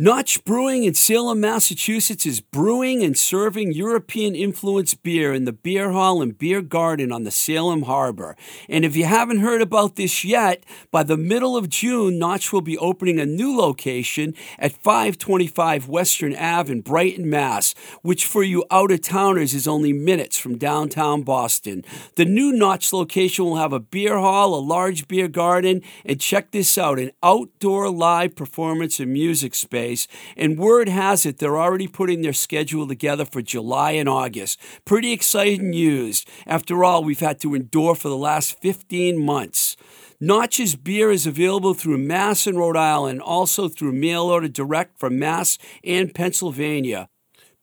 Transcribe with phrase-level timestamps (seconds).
[0.00, 5.90] Notch Brewing in Salem, Massachusetts is brewing and serving European influenced beer in the beer
[5.90, 8.36] hall and beer garden on the Salem Harbor.
[8.68, 12.60] And if you haven't heard about this yet, by the middle of June, Notch will
[12.60, 18.64] be opening a new location at 525 Western Ave in Brighton, Mass., which for you
[18.70, 21.84] out of towners is only minutes from downtown Boston.
[22.14, 26.52] The new Notch location will have a beer hall, a large beer garden, and check
[26.52, 29.87] this out an outdoor live performance and music space
[30.36, 34.60] and word has it they're already putting their schedule together for July and August.
[34.84, 36.24] Pretty exciting news.
[36.46, 39.76] After all, we've had to endure for the last 15 months.
[40.20, 45.18] Notch's beer is available through Mass and Rhode Island, also through mail order direct from
[45.18, 47.08] Mass and Pennsylvania.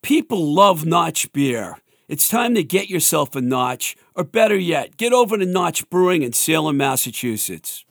[0.02, 1.78] People love Notch beer.
[2.08, 6.22] It's time to get yourself a Notch, or better yet, get over to Notch Brewing
[6.22, 7.84] in Salem, Massachusetts.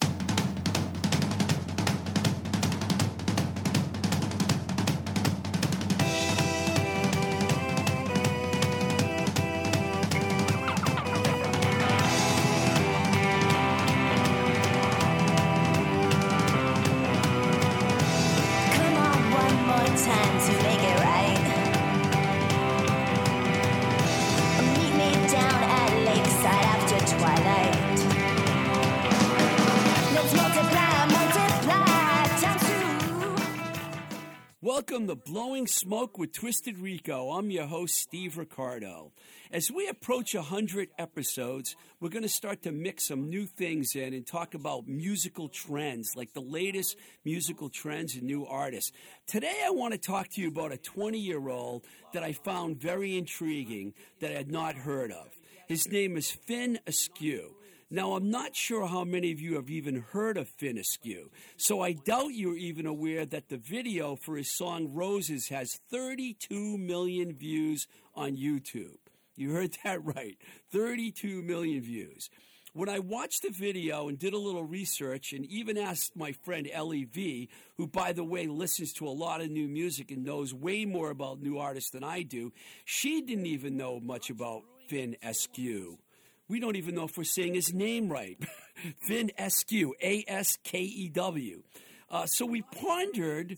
[35.66, 37.30] Smoke with Twisted Rico.
[37.30, 39.12] I'm your host, Steve Ricardo.
[39.50, 44.14] As we approach 100 episodes, we're going to start to mix some new things in
[44.14, 48.92] and talk about musical trends, like the latest musical trends and new artists.
[49.26, 52.80] Today, I want to talk to you about a 20 year old that I found
[52.80, 55.28] very intriguing that I had not heard of.
[55.68, 57.54] His name is Finn Askew.
[57.95, 61.81] Now, I'm not sure how many of you have even heard of Finn Askew, so
[61.81, 67.33] I doubt you're even aware that the video for his song Roses has 32 million
[67.33, 68.97] views on YouTube.
[69.37, 70.37] You heard that right
[70.72, 72.31] 32 million views.
[72.72, 76.69] When I watched the video and did a little research and even asked my friend
[76.72, 80.53] Ellie V, who, by the way, listens to a lot of new music and knows
[80.53, 82.53] way more about new artists than I do,
[82.84, 85.99] she didn't even know much about Finn Askew.
[86.47, 88.38] We don't even know if we're saying his name right.
[88.99, 91.62] Finn Askew, A S K E W.
[92.10, 93.56] Uh, so we pondered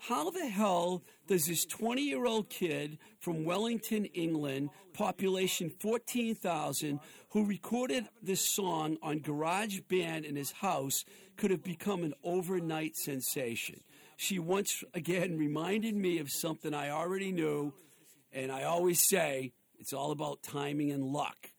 [0.00, 6.98] how the hell does this 20 year old kid from Wellington, England, population 14,000,
[7.30, 11.04] who recorded this song on Garage Band in his house,
[11.36, 13.80] could have become an overnight sensation?
[14.16, 17.72] She once again reminded me of something I already knew,
[18.32, 21.51] and I always say it's all about timing and luck.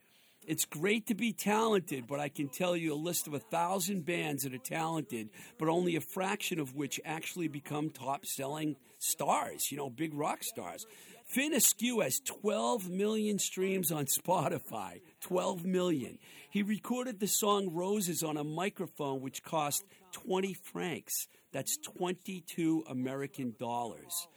[0.47, 4.05] It's great to be talented, but I can tell you a list of a thousand
[4.05, 9.71] bands that are talented, but only a fraction of which actually become top selling stars,
[9.71, 10.85] you know, big rock stars.
[11.25, 15.01] Finn Askew has 12 million streams on Spotify.
[15.21, 16.19] 12 million.
[16.49, 21.27] He recorded the song Roses on a microphone, which cost 20 francs.
[21.51, 24.27] That's 22 American dollars.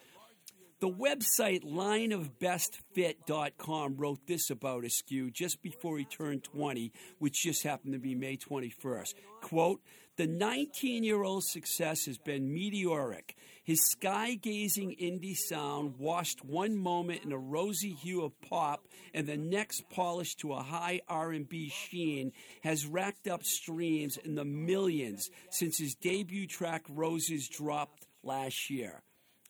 [0.79, 7.95] The website lineofbestfit.com wrote this about Askew just before he turned 20, which just happened
[7.95, 9.15] to be May 21st.
[9.41, 9.81] Quote,
[10.19, 13.37] the 19 year old's success has been meteoric.
[13.65, 19.27] His sky gazing indie sound, washed one moment in a rosy hue of pop and
[19.27, 22.33] the next polished to a high R&B sheen,
[22.63, 29.03] has racked up streams in the millions since his debut track Roses dropped last year.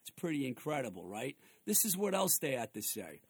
[0.06, 1.37] It's pretty incredible, right?
[1.67, 3.22] This is what else they had to say.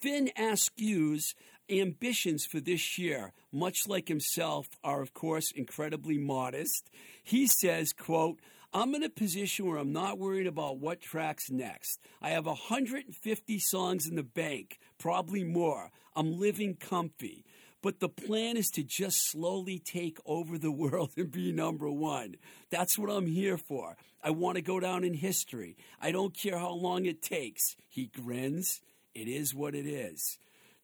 [0.00, 1.36] Finn Askew's
[1.70, 6.90] ambitions for this year, much like himself, are of course incredibly modest.
[7.22, 8.40] He says, quote,
[8.72, 12.00] I'm in a position where I'm not worried about what track's next.
[12.20, 15.92] I have 150 songs in the bank, probably more.
[16.16, 17.44] I'm living comfy.
[17.82, 22.36] But the plan is to just slowly take over the world and be number one.
[22.70, 23.96] That's what I'm here for.
[24.22, 25.76] I want to go down in history.
[26.00, 27.76] I don't care how long it takes.
[27.88, 28.80] He grins.
[29.14, 30.38] It is what it is.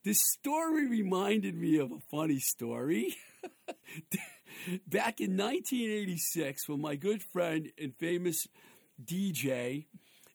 [0.04, 3.16] This story reminded me of a funny story.
[4.86, 8.48] Back in 1986, when my good friend and famous
[9.04, 9.86] DJ,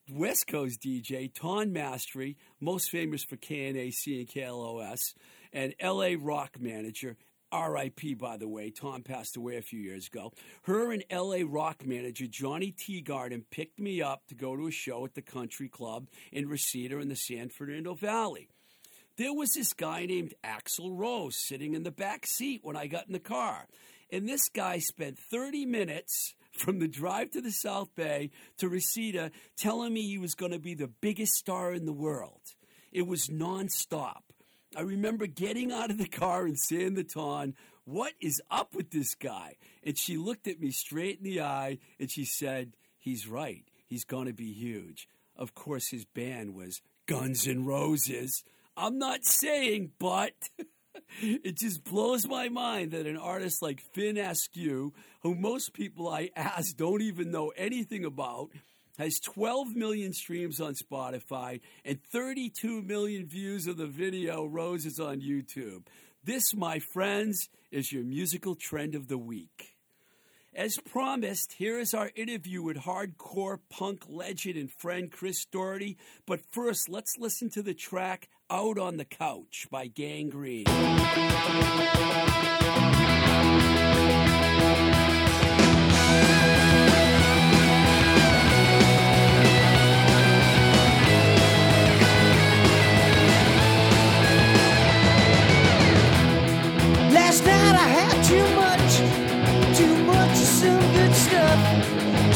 [0.10, 5.14] West Coast DJ, Tawn Mastrey, most famous for KNAC and KLOS,
[5.54, 7.18] and LA rock manager,
[7.54, 10.32] RIP, by the way, Tawn passed away a few years ago.
[10.64, 15.06] Her and LA rock manager Johnny Teagarden picked me up to go to a show
[15.06, 18.48] at the country club in Reseda in the San Fernando Valley.
[19.18, 23.08] There was this guy named Axl Rose sitting in the back seat when I got
[23.08, 23.68] in the car.
[24.10, 29.32] And this guy spent 30 minutes from the drive to the South Bay to Reseda
[29.58, 32.42] telling me he was going to be the biggest star in the world.
[32.92, 34.31] It was nonstop.
[34.76, 38.92] I remember getting out of the car and saying to Tawn, What is up with
[38.92, 39.58] this guy?
[39.84, 43.66] And she looked at me straight in the eye and she said, He's right.
[43.86, 45.08] He's going to be huge.
[45.36, 48.44] Of course, his band was Guns N' Roses.
[48.78, 50.34] I'm not saying, but
[51.22, 54.94] it just blows my mind that an artist like Finn Askew,
[55.24, 58.52] who most people I ask don't even know anything about,
[59.02, 65.22] has 12 million streams on Spotify and 32 million views of the video Roses on
[65.22, 65.88] YouTube.
[66.24, 69.76] This, my friends, is your musical trend of the week.
[70.54, 75.98] As promised, here is our interview with hardcore punk legend and friend Chris Doherty.
[76.28, 80.66] But first, let's listen to the track Out on the Couch by Gang Green.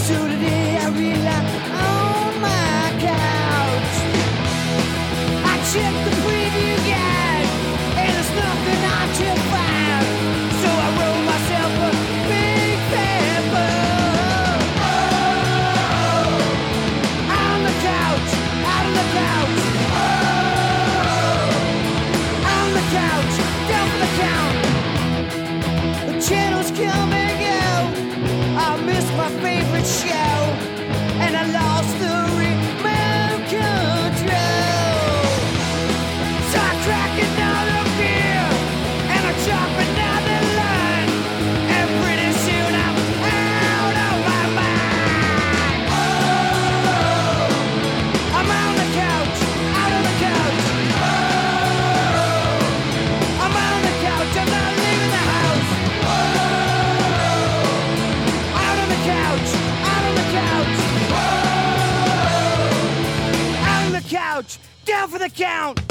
[0.08, 0.92] I
[1.82, 3.96] on my couch.
[5.52, 7.50] I checked the preview guide,
[7.98, 10.06] and there's nothing I can find.
[10.62, 10.90] So I
[11.26, 11.92] myself a
[12.30, 12.56] big.
[17.38, 18.30] Oh, the couch,
[18.74, 19.60] out the couch.
[22.54, 23.36] Oh, the couch,
[23.70, 24.56] down for the count.
[26.06, 26.70] The channels.
[26.78, 27.35] I
[28.86, 30.36] missed my favorite show,
[31.24, 32.25] and I lost the
[65.06, 65.85] down for the count.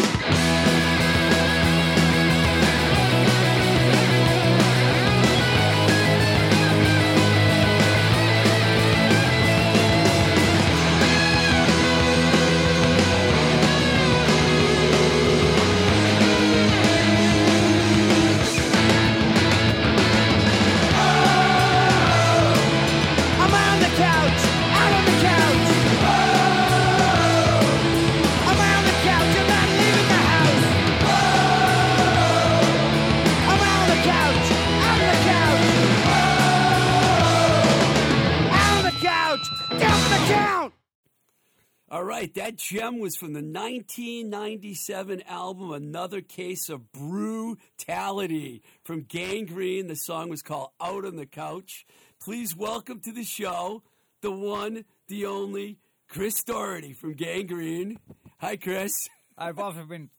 [41.94, 49.46] All right, that gem was from the 1997 album Another Case of Brutality from Gang
[49.46, 49.86] Green.
[49.86, 51.86] The song was called Out on the Couch.
[52.20, 53.84] Please welcome to the show
[54.22, 58.00] the one, the only, Chris Doherty from Gang Green.
[58.38, 59.08] Hi, Chris.
[59.38, 60.10] I've often been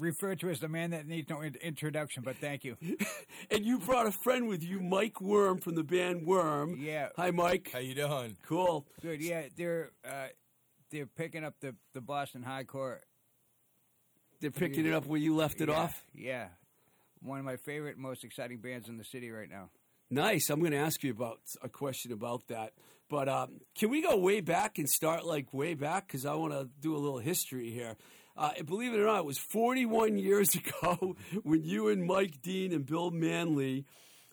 [0.00, 2.76] referred to as the man that needs no introduction, but thank you.
[3.50, 6.76] And you brought a friend with you, Mike Worm from the band Worm.
[6.76, 7.10] Yeah.
[7.16, 7.70] Hi, Mike.
[7.72, 8.36] How you doing?
[8.48, 8.86] Cool.
[9.02, 9.22] Good.
[9.22, 10.28] Yeah, they're uh,
[10.94, 12.98] they're picking up the, the Boston hardcore.
[14.40, 16.04] They're picking it up where you left it yeah, off.
[16.14, 16.46] Yeah,
[17.20, 19.70] one of my favorite, most exciting bands in the city right now.
[20.08, 20.50] Nice.
[20.50, 22.74] I'm going to ask you about a question about that.
[23.10, 26.06] But um, can we go way back and start like way back?
[26.06, 27.96] Because I want to do a little history here.
[28.36, 32.72] Uh, believe it or not, it was 41 years ago when you and Mike Dean
[32.72, 33.84] and Bill Manley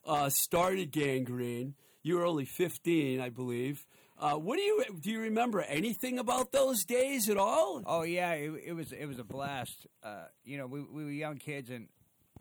[0.06, 1.74] uh, started Gang Green.
[2.03, 3.86] You were only 15, I believe.
[4.22, 5.10] Uh, what do you do?
[5.10, 7.82] You remember anything about those days at all?
[7.88, 9.88] Oh yeah, it, it was it was a blast.
[10.04, 11.88] Uh, you know, we, we were young kids and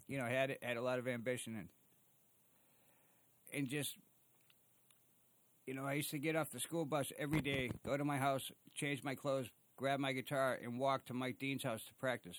[0.06, 1.68] you know had had a lot of ambition and
[3.54, 3.96] and just
[5.66, 8.18] you know I used to get off the school bus every day, go to my
[8.18, 12.36] house, change my clothes, grab my guitar, and walk to Mike Dean's house to practice.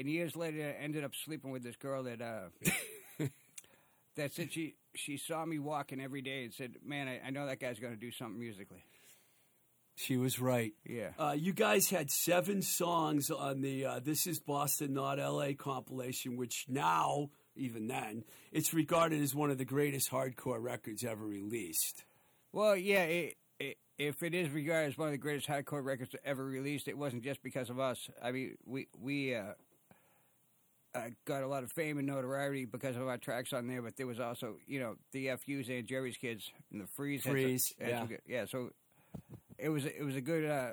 [0.00, 2.48] And years later, I ended up sleeping with this girl that uh,
[4.16, 7.46] that said she she saw me walking every day and said, "Man, I, I know
[7.46, 8.84] that guy's going to do something musically."
[9.98, 10.74] She was right.
[10.84, 11.10] Yeah.
[11.18, 16.36] Uh, you guys had seven songs on the uh, "This Is Boston, Not L.A." compilation,
[16.36, 22.04] which now, even then, it's regarded as one of the greatest hardcore records ever released.
[22.52, 26.14] Well, yeah, it, it, if it is regarded as one of the greatest hardcore records
[26.24, 28.10] ever released, it wasn't just because of us.
[28.22, 29.52] I mean, we we uh,
[30.96, 33.82] uh, got a lot of fame and notoriety because of our tracks on there.
[33.82, 37.22] But there was also, you know, the FUs and Jerry's Kids and the Freeze.
[37.24, 38.06] had some- Freeze, had yeah.
[38.06, 38.44] good- yeah.
[38.46, 38.70] So
[39.58, 40.70] it was it was a good uh,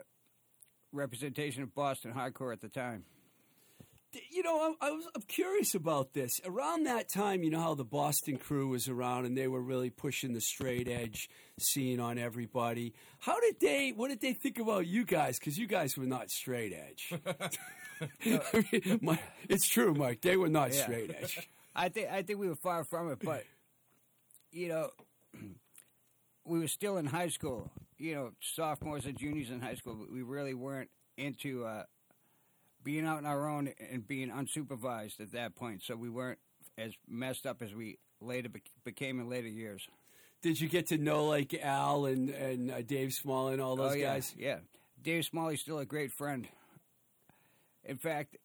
[0.91, 3.05] representation of Boston hardcore at the time.
[4.29, 6.39] You know, I, I was I'm curious about this.
[6.45, 9.89] Around that time, you know how the Boston crew was around and they were really
[9.89, 12.93] pushing the straight edge scene on everybody.
[13.17, 13.89] How did they?
[13.95, 15.39] What did they think about you guys?
[15.39, 17.11] Because you guys were not straight edge.
[18.25, 19.19] I mean, my,
[19.49, 20.21] it's true, Mike.
[20.21, 20.83] They were not Yeah.
[20.83, 21.49] straight edge.
[21.75, 23.43] I think I think we were far from it, but
[24.51, 24.89] you know,
[26.45, 27.71] we were still in high school.
[27.97, 30.05] You know, sophomores and juniors in high school.
[30.11, 31.83] We really weren't into uh,
[32.83, 35.83] being out on our own and being unsupervised at that point.
[35.83, 36.39] So we weren't
[36.77, 39.87] as messed up as we later bec- became in later years.
[40.41, 43.93] Did you get to know like Al and and uh, Dave Small and all those
[43.93, 44.35] oh, yeah, guys?
[44.37, 44.57] Yeah,
[45.01, 46.47] Dave Smalley's still a great friend.
[47.85, 48.37] In fact,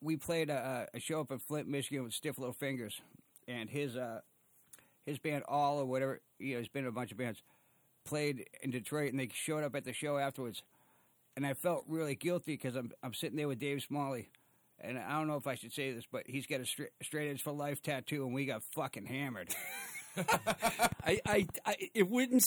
[0.00, 3.00] we played a, a show up in Flint, Michigan with Stiff Little Fingers,
[3.46, 4.20] and his uh,
[5.06, 7.42] his band All or whatever you know, he's been in a bunch of bands,
[8.04, 10.62] played in Detroit, and they showed up at the show afterwards,
[11.36, 14.30] and I felt really guilty because I'm I'm sitting there with Dave Smalley.
[14.84, 17.30] And I don't know if I should say this, but he's got a straight, straight
[17.30, 19.54] edge for life tattoo, and we got fucking hammered.
[21.04, 22.44] I, I, I, it wouldn't.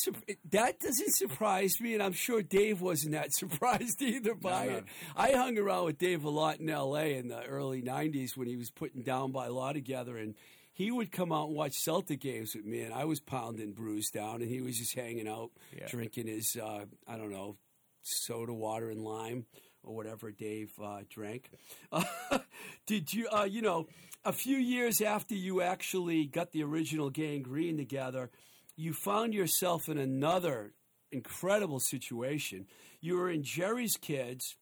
[0.51, 4.71] That doesn't surprise me, and I'm sure Dave wasn't that surprised either by no.
[4.77, 4.83] it.
[5.15, 7.15] I hung around with Dave a lot in L.A.
[7.17, 10.35] in the early '90s when he was putting down by law together, and
[10.73, 14.09] he would come out and watch Celtic games with me, and I was pounding brews
[14.09, 15.87] down, and he was just hanging out, Yeah.
[15.87, 17.55] drinking his, uh, I don't know,
[18.01, 19.45] soda water and lime
[19.83, 21.49] or whatever Dave uh, drank.
[22.87, 23.87] did you, uh, you know,
[24.25, 28.31] a few years after you actually got the original Gang Green together,
[28.75, 30.73] you found yourself in another
[31.11, 32.65] incredible situation.
[32.99, 34.55] You were in Jerry's Kids.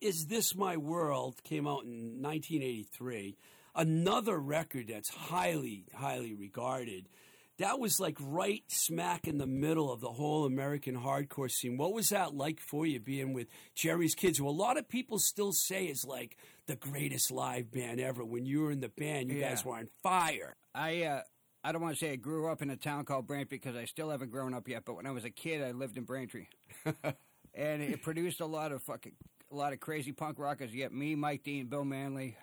[0.00, 3.36] Is This My World came out in 1983.
[3.74, 7.08] Another record that's highly, highly regarded.
[7.58, 11.76] That was like right smack in the middle of the whole American hardcore scene.
[11.76, 15.18] What was that like for you being with Jerry's Kids, who a lot of people
[15.18, 16.36] still say is like
[16.66, 18.24] the greatest live band ever?
[18.24, 19.50] When you were in the band, you Yeah.
[19.50, 20.54] guys were on fire.
[20.74, 21.22] I uh,
[21.64, 23.86] I don't want to say I grew up in a town called Braintree because I
[23.86, 24.84] still haven't grown up yet.
[24.84, 26.46] But when I was a kid, I lived in Braintree,
[27.54, 29.12] and it produced a lot of fucking
[29.50, 30.72] a lot of crazy punk rockers.
[30.72, 32.36] You get me, Mike Dean, Bill Manley,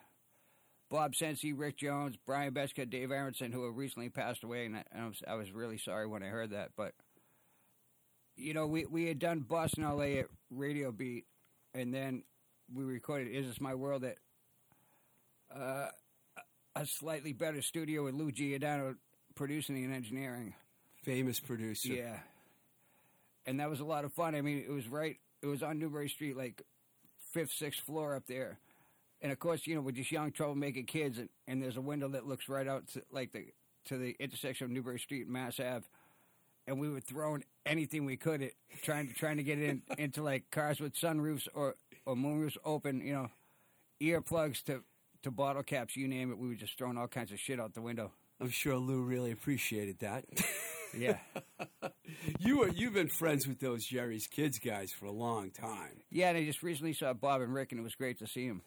[0.90, 4.84] Bob Cenci, Rick Jones, Brian Betzger, Dave Aronson, who have recently passed away, and I,
[4.92, 6.72] and I was I was really sorry when I heard that.
[6.78, 6.94] But
[8.36, 11.26] you know, we we had done Boston, LA at Radio Beat,
[11.74, 12.24] and then
[12.74, 14.18] we recorded "Is This My World" at
[15.54, 15.88] uh,
[16.76, 18.96] a slightly better studio with Lou Giordano
[19.36, 20.54] producing and engineering.
[21.04, 21.94] Famous producer.
[21.94, 22.20] Yeah.
[23.46, 24.34] And that was a lot of fun.
[24.34, 26.64] I mean, it was right, it was on Newbury Street, like
[27.32, 28.60] fifth, sixth floor up there.
[29.26, 32.08] And of course, you know, with just young troublemaking kids, and, and there's a window
[32.10, 33.48] that looks right out to like the
[33.86, 35.84] to the intersection of Newbury Street and Mass Ave,
[36.68, 38.52] and we were throwing anything we could at
[38.84, 41.74] trying to trying to get in into like cars with sunroofs or
[42.06, 43.32] or moonroofs open, you know,
[44.00, 44.84] earplugs to
[45.24, 46.38] to bottle caps, you name it.
[46.38, 48.12] We were just throwing all kinds of shit out the window.
[48.40, 50.26] I'm sure Lou really appreciated that.
[50.98, 51.18] Yeah.
[52.40, 56.04] you were you've been friends with those Jerry's Kids guys for a long time.
[56.10, 58.46] Yeah, and I just recently saw Bob and Rick, and it was great to see
[58.46, 58.62] him.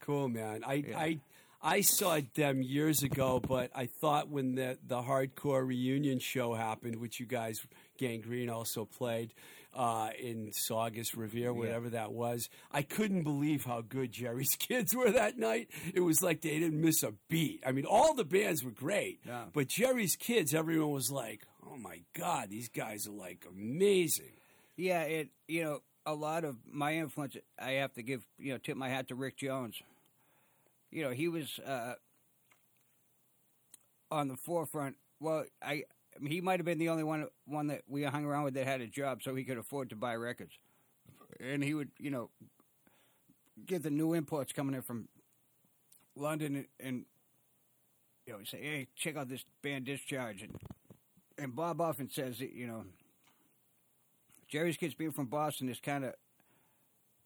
[0.00, 0.62] Cool, man.
[0.66, 0.98] I Yeah.
[0.98, 1.20] I
[1.62, 6.96] I saw them years ago, but I thought when the the hardcore reunion show happened,
[6.96, 7.60] which you guys
[7.98, 9.34] Gang Green also played
[9.74, 15.10] uh, in Saugus Revere, whatever that was, I couldn't believe how good Jerry's Kids were
[15.12, 15.68] that night.
[15.94, 17.62] It was like they didn't miss a beat.
[17.64, 19.44] I mean, all the bands were great, Yeah.
[19.52, 24.32] but Jerry's Kids, everyone was like, "Oh my god, these guys are like amazing."
[24.76, 27.36] Yeah, it you know a lot of my influence.
[27.58, 29.76] I have to give you know tip my hat to Rick Jones.
[30.90, 31.94] You know he was uh,
[34.10, 34.96] on the forefront.
[35.20, 35.84] Well, I,
[36.26, 38.80] he might have been the only one one that we hung around with that had
[38.80, 40.52] a job, so he could afford to buy records,
[41.38, 42.30] and he would you know
[43.66, 45.08] get the new imports coming in from
[46.16, 47.04] London and, and
[48.26, 50.54] you know say, hey, check out this band Discharge, and
[51.38, 52.84] and Bob often says that you know.
[54.48, 56.14] Jerry's Kids being from Boston is kind of,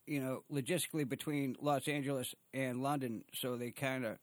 [0.07, 4.19] you know, logistically between Los Angeles and London, so they kind of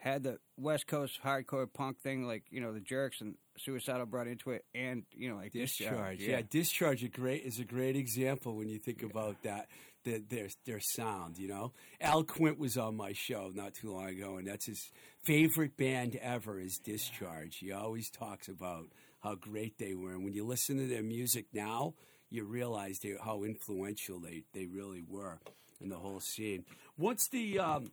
[0.00, 4.26] had the West Coast hardcore punk thing, like you know the Jerks and Suicidal brought
[4.26, 6.40] into it, and you know like Discharge, yeah.
[6.48, 9.68] Discharge, a great is a great example when you think about that.
[10.02, 11.72] The, their their sound, you know.
[12.00, 14.90] Al Quint was on my show not too long ago, and that's his
[15.22, 17.58] favorite band ever is Discharge.
[17.58, 18.86] He always talks about
[19.18, 21.92] how great they were, and when you listen to their music now,
[22.30, 25.38] you realize they, how influential they, they really were
[25.80, 26.64] in the whole scene.
[26.96, 27.90] Once the um,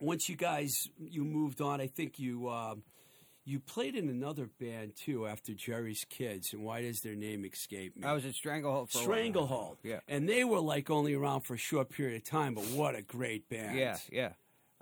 [0.00, 2.74] once you guys you moved on, I think you uh,
[3.44, 6.52] you played in another band too after Jerry's Kids.
[6.52, 8.04] And why does their name escape me?
[8.06, 9.08] I was at Stranglehold for a while.
[9.10, 9.78] Stranglehold.
[9.82, 10.00] Yeah.
[10.06, 13.02] And they were like only around for a short period of time, but what a
[13.02, 13.76] great band.
[13.78, 14.32] Yeah, yeah.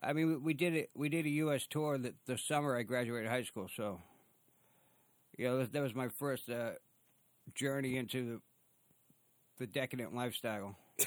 [0.02, 0.90] I mean, we- did it.
[0.94, 1.66] We did a U.S.
[1.68, 3.68] tour the, the summer I graduated high school.
[3.74, 4.00] So,
[5.38, 6.72] you know, that- that was my first uh,
[7.54, 8.42] journey into
[9.58, 10.76] the, decadent lifestyle.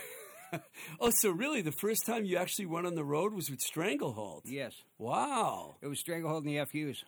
[1.00, 4.46] Oh, so really the first time you actually went on the road was with Stranglehold?
[4.46, 5.76] Yes, Wow.
[5.80, 7.04] it was Stranglehold and the FUs.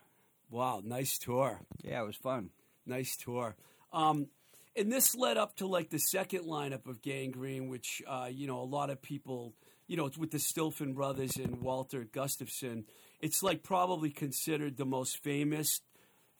[0.52, 1.60] Wow, nice tour.
[1.82, 2.52] Yeah, it was fun.
[2.86, 3.56] Nice tour.
[3.92, 4.28] Um,
[4.76, 8.46] and this led up to like the second lineup of Gang Green, which uh, you
[8.46, 9.56] know a lot of people,
[9.88, 12.86] you know, with the Stilphen brothers and Walter Gustafson.
[13.22, 15.82] It's like probably considered the most famous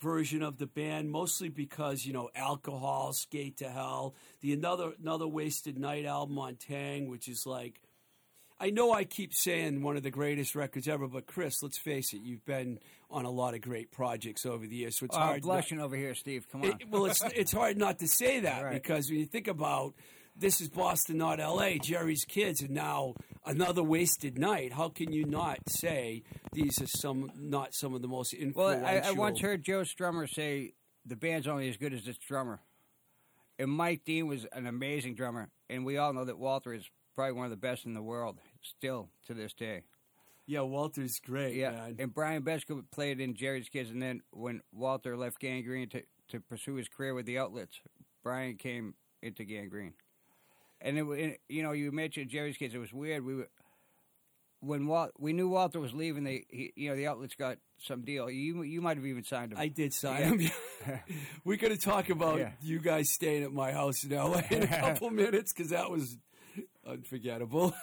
[0.02, 5.28] version of the band, mostly because you know alcohol, skate to hell, the another another
[5.28, 7.80] wasted night album on Taang, which is like.
[8.64, 12.14] I know I keep saying one of the greatest records ever, but Chris, let's face
[12.14, 12.78] it, you've been
[13.10, 15.38] on a lot of great projects over the years, so it's Oh, hard.
[15.38, 16.48] not- blushing over here, Steve.
[16.52, 16.68] Come on.
[16.70, 18.74] it, well, it's it's hard not to say that Right.
[18.74, 19.96] because when you think about
[20.42, 21.78] this is Boston, not L.A.
[21.78, 23.14] Jerry's Kids, and now
[23.46, 24.74] another wasted night.
[24.74, 28.88] How can you not say these are some not some of the most well, influential?
[28.88, 30.74] I, I once heard Joe Strummer say
[31.06, 32.60] the band's only as good as its drummer.
[33.60, 37.34] And Mike Dean was an amazing drummer, and we all know that Walter is probably
[37.34, 39.84] one of the best in the world, still to this day.
[40.48, 41.54] Yeah, Walter's great.
[41.54, 41.96] Yeah, man.
[42.00, 46.02] and Brian Betzger played in Jerry's Kids, and then when Walter left Gang Green to,
[46.30, 47.80] to pursue his career with the outlets,
[48.24, 49.94] Brian came into Gang Green.
[50.82, 52.74] And it, it, you know, you mentioned Jerry's Kids.
[52.74, 53.24] It was weird.
[53.24, 53.50] We were,
[54.62, 56.24] when Walt, we knew Walter was leaving.
[56.24, 58.30] They, he, you know, the outlets got some deal.
[58.30, 59.58] You, you might have even signed him.
[59.60, 60.50] I did sign Yeah.
[60.96, 61.00] him.
[61.44, 62.52] We're going to talk about Yeah.
[62.62, 66.18] you guys staying at my house in LA in a couple minutes because that was
[66.86, 67.74] unforgettable.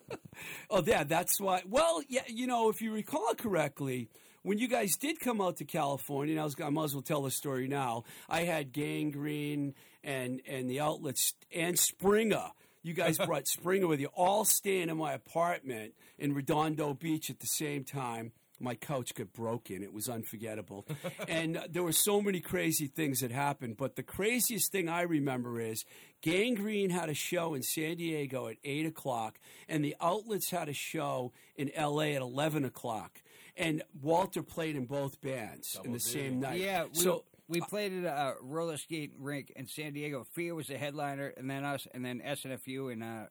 [0.70, 1.62] oh, yeah, that's why.
[1.68, 4.08] Well, yeah, you know, if you recall correctly,
[4.42, 7.02] when you guys did come out to California, and I, was, I might as well
[7.02, 8.04] tell the story now.
[8.28, 12.50] I had Gang Green and and the outlets and Springa.
[12.82, 17.40] You guys brought Springa with you, all staying in my apartment in Redondo Beach at
[17.40, 18.32] the same time.
[18.58, 19.82] My couch got broken.
[19.82, 20.86] It was unforgettable.
[21.28, 23.76] and uh, there were so many crazy things that happened.
[23.76, 25.84] But the craziest thing I remember is
[26.20, 30.68] Gang Green had a show in San Diego at 8 o'clock, and the outlets had
[30.68, 33.20] a show in LA at 11 o'clock.
[33.56, 36.58] And Walter played in both bands in the same night.
[36.60, 40.24] yeah, we, so we played at a roller skate rink in San Diego.
[40.32, 43.24] Fear was the headliner, and then us, and then SNFU and uh,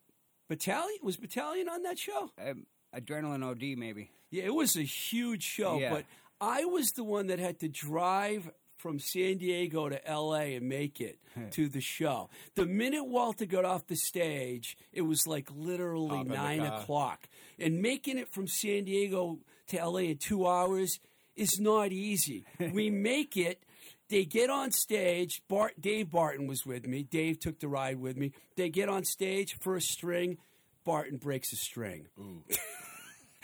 [0.47, 2.29] Battalion was Battalion on that show?
[2.45, 4.11] um, Adrenaline OD, maybe.
[4.29, 5.91] Yeah, it was a huge show, Yeah.
[5.93, 6.05] but
[6.39, 10.99] I was the one that had to drive from San Diego to LA and make
[10.99, 11.19] it
[11.51, 12.29] to the show.
[12.55, 17.27] The minute Walter got off the stage, it was like literally Hop nine o'clock.
[17.59, 19.39] And making it from San Diego
[19.71, 20.99] to LA in two hours
[21.35, 22.45] is not easy.
[22.73, 23.63] we make it.
[24.09, 25.41] They get on stage.
[25.47, 27.03] Bart, Dave Barton was with me.
[27.03, 28.33] Dave took the ride with me.
[28.57, 30.37] They get on stage, first string.
[30.83, 32.07] Barton breaks a string.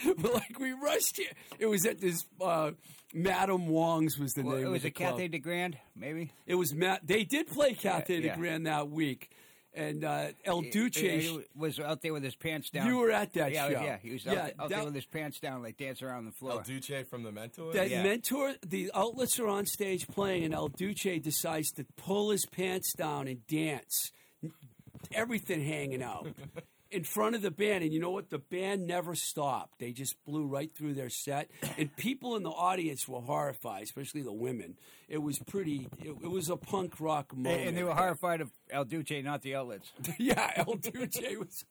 [0.05, 1.31] But like we rushed here.
[1.57, 2.71] It was at this uh,
[3.15, 4.91] Madame Wong's was the Well, name it of was the a.
[4.91, 6.31] Cathay de Grand, maybe.
[6.45, 7.07] It was Matt.
[7.07, 8.33] They did play Cathay yeah.
[8.35, 9.31] de Grand that week,
[9.73, 10.97] and uh, El Duce.
[10.97, 12.87] He- he was out there with his pants down.
[12.87, 13.71] You were at that yeah, show.
[13.81, 16.07] Yeah, he was out, Yeah, there, out that- there with his pants down, like dancing
[16.07, 16.53] around the floor.
[16.53, 17.73] El Duce from the Mentor.
[17.73, 18.03] that Yeah.
[18.03, 22.93] mentor, the outlets are on stage playing, and El Duce decides to pull his pants
[22.93, 24.11] down and dance,
[25.11, 26.27] everything hanging out
[26.91, 27.83] in front of the band.
[27.83, 28.29] And you know what?
[28.29, 29.79] The band never stopped.
[29.79, 34.21] They just blew right through their set, and people in the audience were horrified, especially
[34.21, 34.77] the women.
[35.07, 35.87] It was pretty.
[35.99, 37.67] It, it was a punk rock And- moment.
[37.69, 39.91] and they were horrified of El Duce, not the outlets.
[40.17, 41.65] yeah, El Duce was.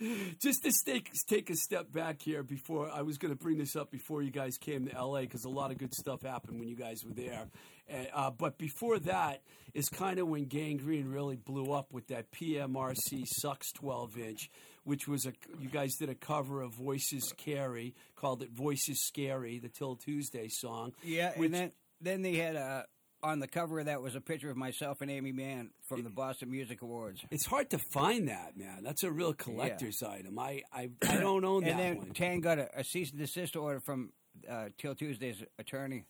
[0.40, 3.74] Just to take, take a step back here before I was going to bring this
[3.76, 6.68] up before you guys came to LA because a lot of good stuff happened when
[6.68, 7.48] you guys were there.
[7.92, 9.42] Uh, uh, but before that
[9.74, 14.50] is kind of when Gang Green really blew up with that PMRC Sucks 12 inch,
[14.84, 19.58] which was a you guys did a cover of Voices Carry called it Voices Scary,
[19.58, 20.92] the Till Tuesday song.
[21.02, 22.82] Yeah, which- and then then they had uh,
[23.22, 26.10] on the cover of that was a picture of myself and Aimee Mann from the
[26.10, 27.20] Boston Music Awards.
[27.30, 28.82] It's hard to find that, man.
[28.82, 30.38] That's a real collector's item.
[30.38, 32.10] I, I I don't own that And then one.
[32.10, 34.12] Taang got a, a cease and desist order from
[34.48, 36.04] uh, Till Tuesday's attorney.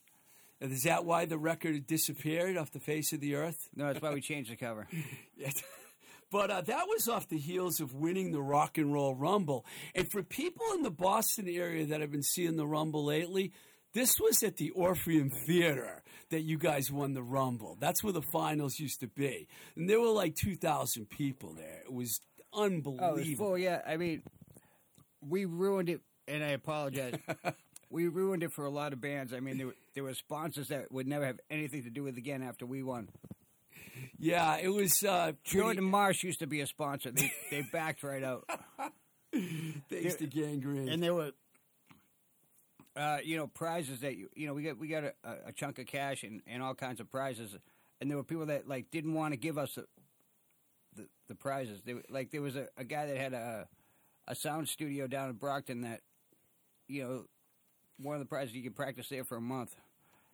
[0.61, 3.69] Is that why the record disappeared off the face of the earth?
[3.75, 4.87] No, that's why we changed the cover.
[6.31, 9.65] But uh, that was off the heels of winning the Rock and Roll Rumble.
[9.95, 13.51] And for people in the Boston area that have been seeing the Rumble lately,
[13.93, 17.77] this was at the Orpheum Theater that you guys won the Rumble.
[17.79, 19.47] That's where the finals used to be.
[19.75, 21.81] And there were like 2,000 people there.
[21.85, 22.19] It was
[22.51, 23.17] Oh, unbelievable.
[23.17, 23.57] it was full.
[23.57, 24.23] Yeah, I mean,
[25.27, 27.13] we ruined it and I apologize.
[27.91, 29.33] we ruined it for a lot of bands.
[29.33, 32.17] I mean, there were, there were sponsors that would never have anything to do with
[32.17, 33.09] again after we won.
[34.17, 37.11] Yeah, it was uh, pretty, Jordan Marsh used to be a sponsor.
[37.11, 38.49] They they backed right out,
[39.89, 40.89] thanks to Gang Green.
[40.89, 41.31] and there were.
[42.99, 45.13] Uh, you know prizes that you you know we got we got a,
[45.47, 47.55] a chunk of cash and, and all kinds of prizes,
[48.01, 49.85] and there were people that like didn't want to give us the
[50.97, 51.81] the, the prizes.
[51.85, 53.67] They, like there was a, a guy that had a
[54.27, 56.01] a sound studio down in Brockton that
[56.89, 57.25] you know
[58.01, 59.73] one of the prizes you could practice there for a month.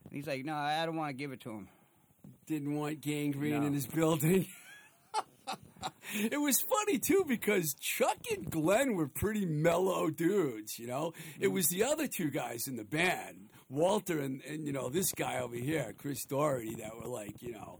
[0.05, 1.67] And he's like, no, I don't want to give it to him.
[2.47, 3.67] Didn't want Gang Green No.
[3.67, 4.47] in his building.
[6.13, 11.13] it was funny too because Chuck and Glenn were pretty mellow dudes, you know.
[11.39, 15.11] It was the other two guys in the band, Walter and, and you know this
[15.13, 17.79] guy over here, Chris Doherty, that were like you know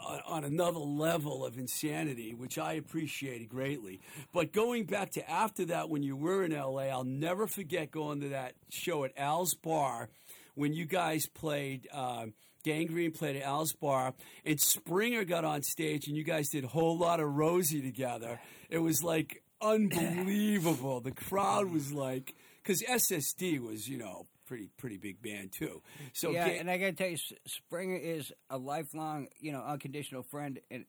[0.00, 4.00] on, on another level of insanity, which I appreciated greatly.
[4.32, 8.20] But going back to after that, when you were in LA, I'll never forget going
[8.20, 10.08] to that show at Al's Bar
[10.54, 11.88] when you guys played.
[11.92, 16.48] Um, Gang Green played at Al's Bar, and Springa got on stage, and you guys
[16.48, 18.40] did a Whole Lotta Rosie together.
[18.68, 21.00] It was like unbelievable.
[21.00, 25.82] The crowd was like, because SSD was, you know, pretty pretty big band too.
[26.12, 27.18] So yeah, and I got to tell you,
[27.48, 30.84] Springa is a lifelong, you know, unconditional friend, and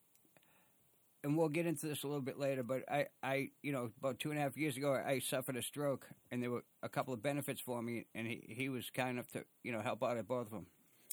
[1.23, 2.63] and we'll get into this a little bit later.
[2.63, 5.61] But I, I, you know, about two and a half years ago, I suffered a
[5.61, 9.11] stroke, and there were a couple of benefits for me, and he he was kind
[9.11, 10.65] enough to, you know, help out at both of them.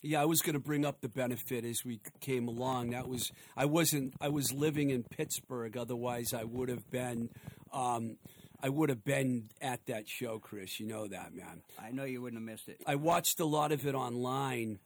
[0.02, 2.90] Yeah, I was going to bring up the benefit as we came along.
[2.90, 5.76] That was I wasn't I was living in Pittsburgh.
[5.76, 7.30] Otherwise, I would have been
[7.72, 8.16] um,
[8.62, 10.78] I would have been at that show, Chris.
[10.80, 11.62] You know that, man.
[11.82, 12.80] I know you wouldn't have missed it.
[12.86, 14.78] I watched a lot of it online,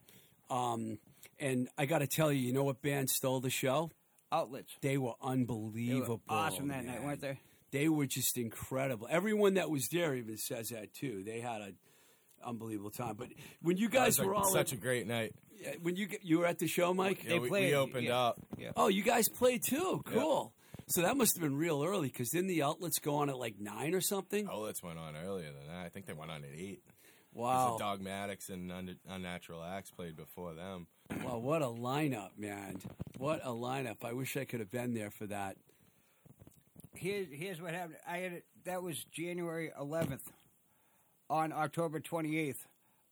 [0.50, 0.98] um,
[1.38, 3.90] and I got to tell you, you know what band stole the show?
[4.30, 4.72] Outlets.
[4.80, 6.22] They were They were unbelievable.
[6.28, 7.38] awesome that night, weren't they?
[7.70, 9.06] They were just incredible.
[9.10, 11.22] Everyone that was there even says that too.
[11.24, 11.72] They had a
[12.44, 13.14] unbelievable time.
[13.16, 13.28] But
[13.62, 15.34] when you guys was, were like, all such a great night.
[15.82, 17.24] when you you were at the show, Mike.
[17.24, 18.18] Yeah, we, we played- opened yeah.
[18.18, 18.40] up.
[18.58, 18.70] Yeah.
[18.76, 20.02] Oh, you guys played too.
[20.04, 20.52] Cool.
[20.88, 23.58] So that must have been real early because didn't the outlets go on at like
[23.58, 24.48] nine or something?
[24.50, 25.86] Outlets went on earlier than that.
[25.86, 26.82] I think they went on at eight.
[27.32, 27.76] wow.
[27.78, 30.86] The Dogmatics and Un- Unnatural Acts played before them.
[31.24, 32.80] Wow, what a lineup, man.
[33.16, 34.04] What a lineup.
[34.04, 35.56] I wish I could have been there for that.
[36.94, 37.96] Here's here's what happened.
[38.06, 40.20] I had it, that was January 11th.
[41.32, 42.56] On October 28th,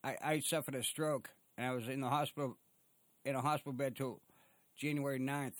[0.04, 2.58] I, I suffered a stroke, and I was in the hospital,
[3.24, 4.20] in a hospital bed till
[4.76, 5.54] January 9th.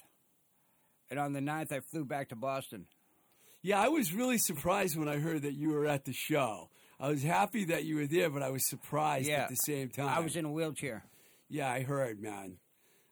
[1.11, 2.85] And on the 9th, I flew back to Boston.
[3.62, 6.68] Yeah, I was really surprised when I heard that you were at the show.
[7.01, 9.44] I was happy that you were there, but I was surprised Yeah.
[9.44, 10.09] at the same time.
[10.09, 11.05] I was in a wheelchair.
[11.49, 12.59] Yeah, I heard, man.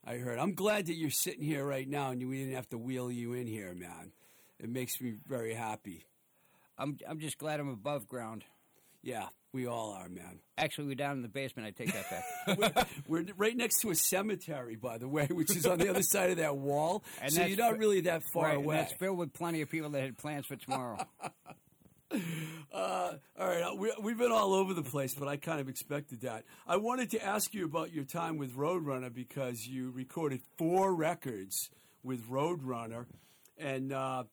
[0.05, 0.39] I heard.
[0.39, 3.33] I'm glad that you're sitting here right now and we didn't have to wheel you
[3.33, 4.13] in here, man.
[4.59, 6.05] It makes me very happy.
[6.77, 8.45] I'm I'm just glad I'm above ground.
[9.03, 10.41] Yeah, we all are, man.
[10.57, 11.69] Actually, we're down in the basement.
[11.69, 12.89] I take that back.
[13.09, 16.31] We're right next to a cemetery, by the way, which is on the other side
[16.31, 17.05] of that wall.
[17.23, 18.77] And so you're not really that far right, and away.
[18.77, 20.99] that's filled with plenty of people that had plans for tomorrow.
[22.73, 25.69] Uh, all right, uh, we, we've been all over the place, but I kind of
[25.69, 26.45] expected that.
[26.67, 31.69] I wanted to ask you about your time with Roadrunner because you recorded four records
[32.03, 33.05] with Roadrunner,
[33.59, 34.25] and uh,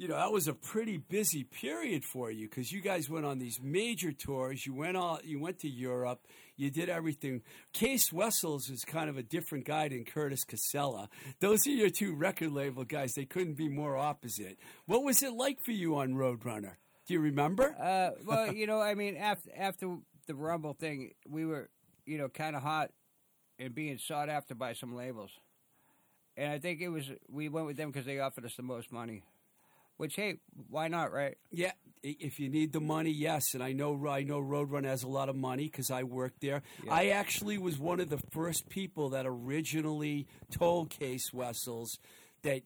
[0.00, 3.38] you know that was a pretty busy period for you because you guys went on
[3.38, 4.64] these major tours.
[4.64, 6.26] You went all, you went to Europe.
[6.56, 7.42] You did everything.
[7.74, 11.10] Cees Wessels is kind of a different guy than Curtis Casella.
[11.40, 13.12] Those are your two record label guys.
[13.12, 14.58] They couldn't be more opposite.
[14.86, 16.76] What was it like for you on Roadrunner?
[17.06, 17.76] Do you remember?
[17.78, 21.68] Uh, well, you know, I mean, after after the Rumble thing, we were,
[22.06, 22.90] you know, kind of hot
[23.58, 25.32] and being sought after by some labels,
[26.38, 28.90] and I think it was we went with them because they offered us the most
[28.90, 29.24] money.
[30.00, 30.38] Which, hey,
[30.70, 31.36] why not, right?
[31.50, 33.52] Yeah, if you need the money, yes.
[33.52, 36.62] And I know I know Roadrunner has a lot of money because I worked there.
[36.90, 41.98] I actually was one of the first people that originally told Cees Wessels
[42.44, 42.62] that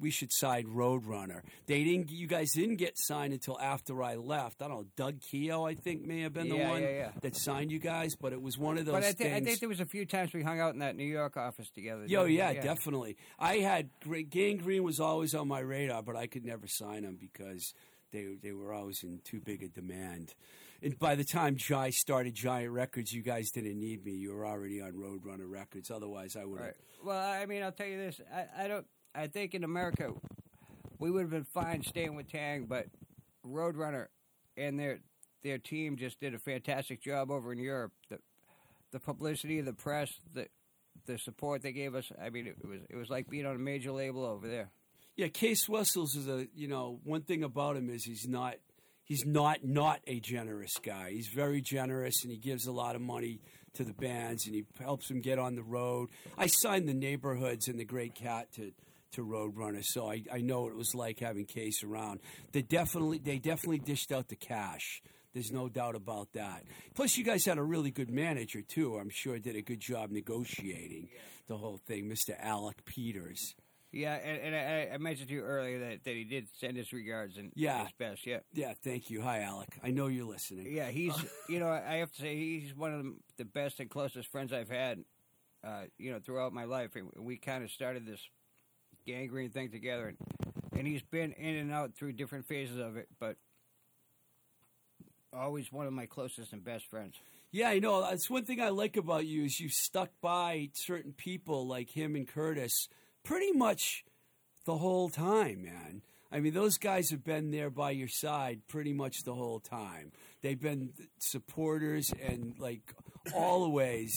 [0.00, 1.42] we should sign Roadrunner.
[1.66, 2.10] They didn't.
[2.10, 4.62] You guys didn't get signed until after I left.
[4.62, 4.86] I don't know.
[4.96, 7.10] Doug Keogh, I think, may have been the Yeah, one yeah, yeah.
[7.20, 8.16] that signed you guys.
[8.16, 10.06] But it was one of those But I, thi- I think there was a few
[10.06, 12.04] times we hung out in that New York office together.
[12.06, 13.16] Yo, didn't yeah, definitely.
[13.38, 17.02] I had great Gang Green was always on my radar, but I could never sign
[17.02, 17.74] them because
[18.12, 20.34] they they were always in too big a demand.
[20.82, 24.12] And by the time Jai started Giant Records, you guys didn't need me.
[24.12, 25.90] You were already on Roadrunner Records.
[25.90, 26.66] Otherwise, I would have.
[26.68, 26.76] Right.
[27.04, 28.18] Well, I mean, I'll tell you this.
[28.34, 28.86] I, I don't.
[29.14, 30.12] I think in America,
[30.98, 32.86] we would have been fine staying with Taang, but
[33.44, 34.06] Roadrunner
[34.56, 35.00] and their
[35.42, 37.92] their team just did a fantastic job over in Europe.
[38.08, 38.18] The
[38.92, 40.46] the publicity, the press, the
[41.06, 42.10] the support they gave us.
[42.20, 44.70] I mean, it was it was like being on a major label over there.
[45.16, 48.54] Yeah, Cees Wessels is a you know one thing about him is he's not
[49.04, 51.10] he's not not a generous guy.
[51.10, 53.40] He's very generous, and he gives a lot of money
[53.74, 56.08] to the bands, and he helps them get on the road.
[56.36, 58.72] I signed the neighborhoods and the Great Cat to
[59.12, 62.20] to Roadrunner, so I, I know what it was like having Cees around.
[62.52, 65.02] They definitely they definitely dished out the cash.
[65.32, 66.64] There's no doubt about that.
[66.94, 68.96] Plus, you guys had a really good manager too.
[68.98, 71.08] I'm sure did a good job negotiating
[71.46, 72.34] the whole thing, Mr.
[72.40, 73.54] Alec Peters.
[73.92, 76.92] Yeah, and, and I, I mentioned to you earlier that, that he did send his
[76.92, 77.82] regards and Yeah.
[77.82, 78.24] his best.
[78.24, 79.20] Yeah, Yeah, thank you.
[79.20, 79.68] Hi, Alec.
[79.82, 80.68] I know you're listening.
[80.72, 80.90] yeah.
[80.90, 81.12] He's
[81.48, 84.52] you know I have to say he's one of the, the best and closest friends
[84.52, 85.04] I've had.
[85.62, 88.20] Uh, you know throughout my life, and we kind of started this
[89.12, 90.16] Gang Green thing together, and,
[90.76, 93.36] and he's been in and out through different phases of it, but
[95.32, 97.14] always one of my closest and best friends.
[97.52, 98.02] Yeah, I know.
[98.02, 102.14] That's one thing I like about you is you stuck by certain people like him
[102.14, 102.88] and Curtis
[103.24, 104.04] pretty much
[104.66, 106.02] the whole time, man.
[106.32, 110.12] I mean, those guys have been there by your side pretty much the whole time.
[110.42, 112.94] They've been supporters and like
[113.34, 114.16] always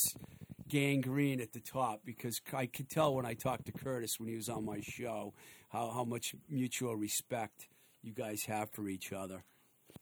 [0.68, 4.30] Gang Green at the top because I could tell when I talked to Curtis when
[4.30, 5.34] he was on my show
[5.70, 7.68] how, how much mutual respect
[8.02, 9.44] you guys have for each other.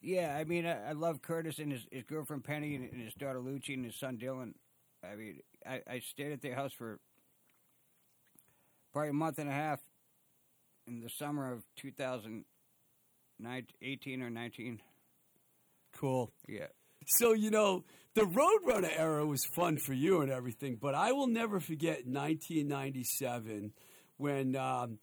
[0.02, 3.14] Yeah, I mean, I, I love Curtis and his, his girlfriend Penny and, and his
[3.14, 4.54] daughter Lucci and his son Dylan.
[5.04, 7.00] I mean, I, I stayed at their house for
[8.92, 9.80] probably a month and a half
[10.88, 14.82] in the summer of 2018 or 19.
[15.94, 16.32] Cool.
[16.48, 16.68] Yeah.
[17.08, 17.84] So, you know,
[18.14, 23.72] the Roadrunner era was fun for you and everything, but I will never forget 1997
[24.18, 25.00] when um,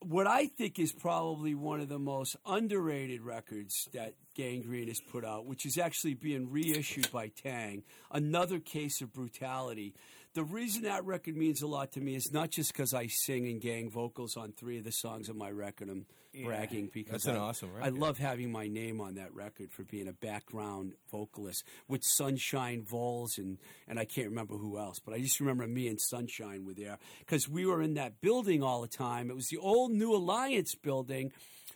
[0.00, 5.00] what I think is probably one of the most underrated records that Gang Green has
[5.00, 9.94] put out, which is actually being reissued by Taang, another case of brutality.
[10.38, 13.48] The reason that record means a lot to me is not just because I sing
[13.48, 15.88] and gang vocals on three of the songs on my record.
[15.88, 16.06] I'm
[16.44, 19.82] bragging because That's an I- awesome I love having my name on that record for
[19.82, 25.12] being a background vocalist with Sunshine Vols and and I can't remember who else, but
[25.12, 28.80] I just remember me and Sunshine were there because we were in that building all
[28.82, 29.30] the time.
[29.30, 31.32] It was the old New Alliance building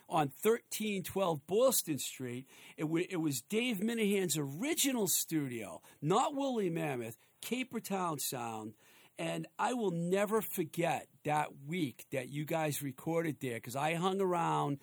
[0.07, 2.45] on 1312 Boylston Street.
[2.77, 8.73] It, wa it was Dave Minehan's original studio, not Woolly Mammoth, Capertown Sound.
[9.19, 14.19] And I will never forget that week that you guys recorded there because I hung
[14.21, 14.79] around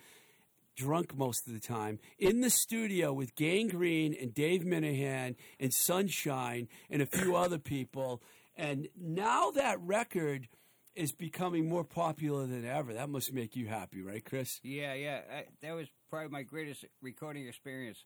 [0.77, 5.73] drunk most of the time in the studio with Gang Green and Dave Minehan and
[5.73, 8.21] Sunshine and a few other people.
[8.55, 10.47] And now that record
[10.95, 12.93] is becoming more popular than ever.
[12.93, 14.59] That must make you happy, right, Chris?
[14.63, 15.21] Yeah, yeah.
[15.31, 18.03] I, that was probably my greatest recording experience.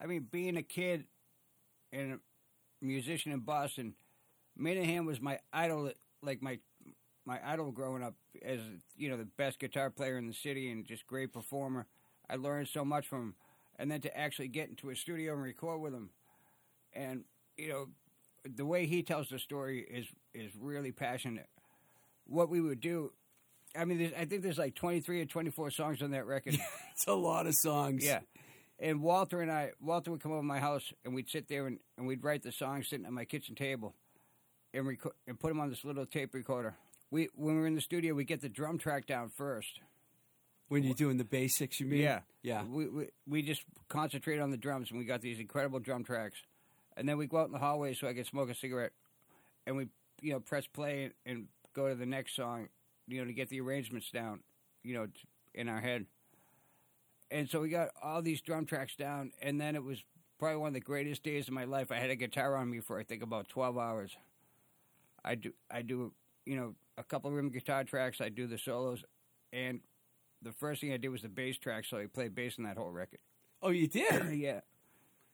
[0.00, 1.04] I mean, being a kid
[1.92, 2.20] and
[2.82, 3.94] musician in Boston,
[4.56, 5.92] Minehan was my idol,
[6.22, 6.58] like my
[7.24, 8.60] my idol growing up as
[8.96, 11.86] you know the best guitar player in the city and just great performer.
[12.28, 13.34] I learned so much from him,
[13.78, 16.10] and then to actually get into a studio and record with him,
[16.92, 17.24] and
[17.56, 17.88] you know
[18.44, 21.48] the way he tells the story is is really passionate.
[22.26, 23.12] What we would do,
[23.76, 26.58] I mean, I think there's like 23 or 24 songs on that record.
[26.92, 28.04] It's a lot of songs.
[28.04, 28.20] Yeah.
[28.82, 31.68] And Walter and I, Walter would come over to my house and we'd sit there
[31.68, 33.94] and, and we'd write the songs sitting at my kitchen table
[34.74, 36.74] and, reco- and put them on this little tape recorder.
[37.12, 39.78] We, when we were in the studio, we get the drum track down first.
[40.66, 42.00] When you're doing the basics, you mean?
[42.00, 42.20] Yeah.
[42.42, 42.64] Yeah.
[42.64, 46.38] We, we, we just concentrate on the drums and we got these incredible drum tracks.
[46.96, 48.92] And then we go out in the hallway so I could smoke a cigarette
[49.64, 49.86] and we,
[50.20, 52.68] you know, press play and, and go to the next song,
[53.06, 54.40] you know, to get the arrangements down,
[54.82, 55.06] you know,
[55.54, 56.06] in our head.
[57.32, 60.04] And so we got all these drum tracks down, and then it was
[60.38, 61.90] probably one of the greatest days of my life.
[61.90, 64.16] I had a guitar on me for I think about twelve hours.
[65.24, 66.12] I do I do
[66.44, 68.20] you know a couple of rhythm guitar tracks.
[68.20, 69.02] I do the solos,
[69.50, 69.80] and
[70.42, 71.86] the first thing I did was the bass track.
[71.86, 73.20] So I played bass in that whole record.
[73.62, 74.30] Oh, you did?
[74.36, 74.60] yeah,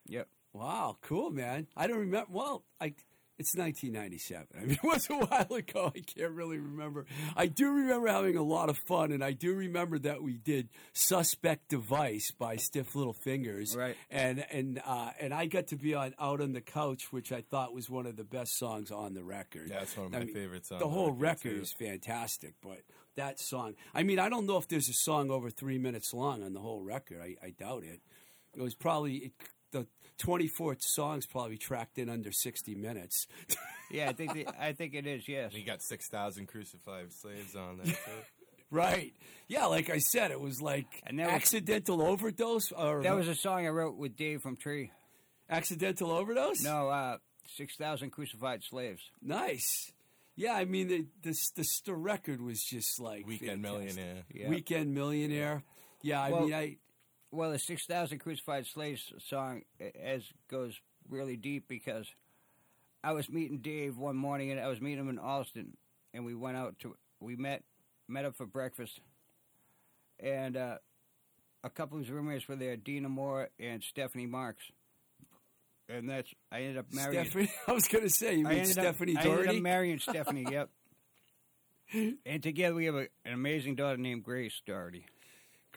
[0.07, 0.29] yep.
[0.53, 1.67] Wow, cool, man.
[1.75, 2.29] I don't remember.
[2.31, 2.93] Well, I
[3.39, 4.47] it's 1997.
[4.55, 5.91] I mean, it was a while ago.
[5.95, 7.05] I can't really remember.
[7.35, 10.69] I do remember having a lot of fun, and I do remember that we did
[10.93, 13.95] "Suspect Device" by Stiff Little Fingers, Right.
[14.09, 17.41] And and uh, and I got to be on "Out on the Couch," which I
[17.41, 19.69] thought was one of the best songs on the record.
[19.69, 21.61] Yeah, it's one of I my mean, favorite songs The whole record record, too.
[21.61, 22.81] is fantastic, but
[23.15, 23.75] that song.
[23.93, 26.59] I mean, I don't know if there's a song over three minutes long on the
[26.59, 27.19] whole record.
[27.21, 28.01] I, I doubt it.
[28.55, 29.31] It was probably it,
[30.19, 33.27] the 24th song's probably tracked in under 60 minutes.
[33.91, 35.27] Yeah, I think the, I think it is.
[35.27, 35.51] Yes.
[35.51, 38.11] He got six thousand crucified slaves on there too.
[38.69, 39.11] right.
[39.47, 43.27] Yeah, like I said, it was like And that was- accidental overdose or That was
[43.27, 44.91] a song I wrote with Dave from Tree.
[45.49, 46.61] accidental overdose?
[46.63, 49.01] No, uh, six thousand crucified slaves.
[49.23, 49.91] Nice.
[50.35, 53.95] Yeah, I mean the the the, the record was just like Weekend fantastic.
[53.95, 54.23] millionaire.
[54.31, 54.49] Yeah.
[54.49, 55.63] Weekend Millionaire.
[56.03, 56.77] Yeah, I Well- mean I
[57.31, 59.61] Well, the Six Thousand Crucified Slaves song
[60.01, 62.07] as goes really deep because
[63.03, 65.77] I was meeting Dave one morning and I was meeting him in Austin
[66.13, 67.63] and we went out to we met
[68.07, 68.99] met up for breakfast,
[70.19, 70.77] and uh,
[71.63, 74.63] a couple of his roommates were there, Dina Moore and Stephanie Marks,
[75.87, 77.25] and that's I ended up marrying.
[77.25, 79.57] Stephanie, I was going to say, you I mean Stephanie up, I ended Doherty?
[79.57, 80.45] up marrying Stephanie.
[80.51, 80.69] Yep.
[82.25, 85.05] and together we have a, an amazing daughter named Grace Doherty.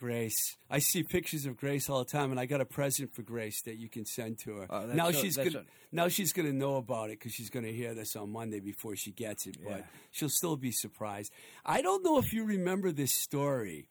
[0.07, 0.57] Grace.
[0.69, 3.61] I see pictures of Grace all the time, and I got a present for Grace
[3.61, 4.67] that you can send to her.
[4.69, 5.63] Oh, now so- she's gonna so-
[5.93, 9.11] now she's gonna know about it because she's gonna hear this on Monday before she
[9.13, 9.55] gets it.
[9.63, 9.85] But Yeah.
[10.11, 11.31] she'll still be surprised.
[11.65, 13.87] I don't know if you remember this story.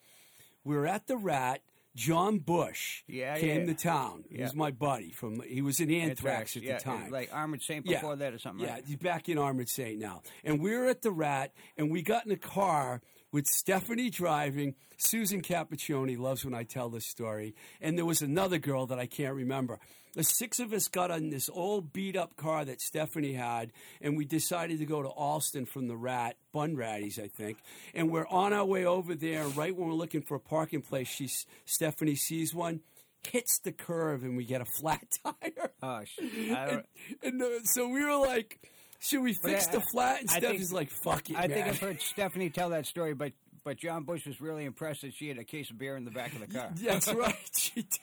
[0.64, 1.62] We were at the Rat.
[1.94, 3.66] John Bush Yeah, came yeah.
[3.66, 4.24] to town.
[4.30, 4.44] He Yeah.
[4.44, 5.42] was my buddy from.
[5.42, 7.10] He was in Anthrax, at yeah, the time.
[7.10, 8.66] like Armored Saint before that or something.
[8.66, 8.84] Yeah, right?
[8.86, 10.22] he's back in Armored Saint now.
[10.44, 14.74] And we were at the Rat, and we got in a car with Stephanie driving.
[14.98, 17.54] Susan Cappuccioni loves when I tell this story.
[17.80, 19.80] And there was another girl that I can't remember.
[20.14, 24.14] The six of us got on this old beat up car that Stephanie had, and
[24.16, 27.56] we decided to go to Allston from the Rat, Bunratty's, I think.
[27.94, 31.08] And we're on our way over there, right when we're looking for a parking place,
[31.08, 31.28] she,
[31.64, 32.80] Stephanie sees one.
[33.26, 35.70] Hits the curve and we get a flat tire.
[35.82, 36.18] Oh, sh-
[36.50, 36.86] I don't-
[37.22, 38.58] And, and uh, so we were like,
[39.02, 40.20] should we fix I- the flat?
[40.20, 41.50] And I think- Stephanie's like, fuck it, I man.
[41.50, 43.32] think I've heard Stephanie tell that story, but
[43.64, 46.10] but John Bush was really impressed that she had a case of beer in the
[46.10, 46.70] back of the car.
[46.74, 47.36] That's right.
[47.56, 47.98] She did.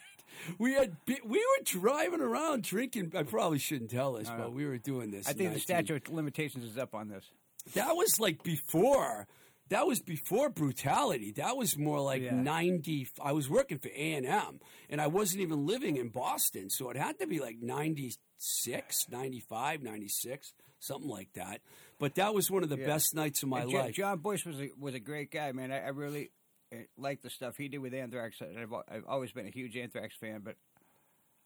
[0.58, 3.12] We had we were driving around drinking.
[3.16, 5.28] I probably shouldn't tell this, but we were doing this.
[5.28, 7.26] I think the statute of limitations is up on this.
[7.74, 9.28] That was like before.
[9.68, 11.32] That was before brutality.
[11.34, 12.36] That was more like Yeah.
[12.42, 13.08] ninety.
[13.22, 16.90] I was working for A and M, and I wasn't even living in Boston, so
[16.90, 21.62] it had to be like 96, 95, 96, something like that.
[22.00, 22.88] But that was one of the Yeah.
[22.88, 23.96] best nights of my life.
[23.96, 25.72] John Bush was a, was a great guy, man.
[25.72, 26.32] I, I really
[26.74, 28.42] uh, like the stuff he did with Anthrax.
[28.42, 30.56] I've, I've always been a huge Anthrax fan, but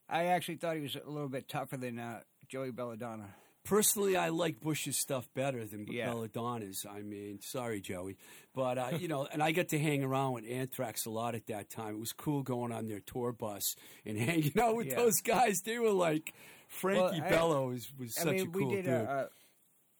[0.09, 3.33] I actually thought he was a little bit tougher than uh, Joey Belladonna.
[3.65, 6.09] Personally, I like Bush's stuff better than Yeah.
[6.09, 6.85] Belladonna's.
[6.89, 8.17] I mean, sorry, Joey,
[8.53, 11.47] but uh, you know, and I got to hang around with Anthrax a lot at
[11.47, 11.95] that time.
[11.95, 14.95] It was cool going on their tour bus and hanging out with Yeah.
[14.95, 15.61] those guys.
[15.61, 16.33] They were like
[16.67, 18.93] Frankie Well, I- Bello was, was I such mean, a cool we did dude.
[18.93, 19.27] a, a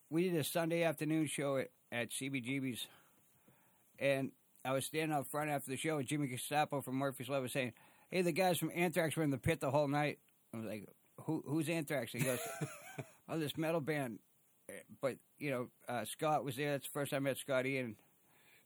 [0.10, 2.86] we did a Sunday afternoon show at, at CBGB's,
[3.98, 4.32] and
[4.66, 7.52] I was standing out front after the show, and Jimmy Gestapo from Murphy's Law was
[7.54, 7.72] saying,
[8.12, 10.20] "Hey, the guys from Anthrax were in the pit the whole night."
[10.54, 10.88] I was like,
[11.22, 12.40] "Who who's Anthrax?" He goes,
[13.34, 14.20] "Oh, this metal band."
[15.02, 16.72] But you know, uh, Scott was there.
[16.72, 17.96] That's the first time I met Scott Ian.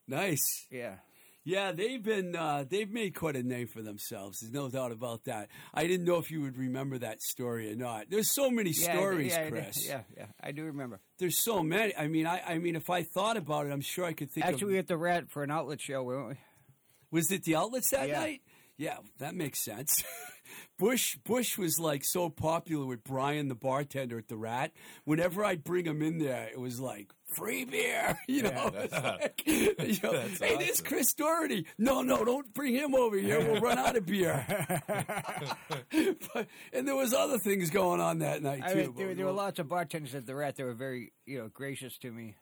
[0.08, 0.68] nice.
[0.70, 0.96] Yeah,
[1.44, 4.40] Yeah, they've been uh, they've made quite a name for themselves.
[4.40, 5.50] There's no doubt about that.
[5.74, 8.10] I didn't know if you would remember that story or not.
[8.10, 9.88] There's so many yeah, stories, yeah, Chris.
[9.88, 11.00] Yeah, yeah, I do remember.
[11.18, 11.96] There's so many.
[11.98, 14.46] I mean, I, I mean, if I thought about it, I'm sure I could think
[14.46, 14.70] Actually, of.
[14.70, 16.36] we at the Rat for an outlet show, weren't we?
[17.12, 18.20] Was it the outlets that Yeah.
[18.20, 18.42] night?
[18.78, 20.04] Yeah, that makes sense.
[20.78, 24.72] Bush Bush was like so popular with Brian, the bartender at the Rat.
[25.06, 28.20] Whenever I'd bring him in there, it was like free beer.
[28.28, 30.82] You know, It's like, you know, That's hey, there's.
[30.82, 31.66] Chris Doherty.
[31.78, 33.40] No, no, don't bring him over here.
[33.40, 34.46] We'll run out of beer.
[36.34, 38.78] but, and there was other things going on that night I too.
[38.80, 41.48] mean, there, there were lots of bartenders at the Rat that were very, you know,
[41.48, 42.36] gracious to me.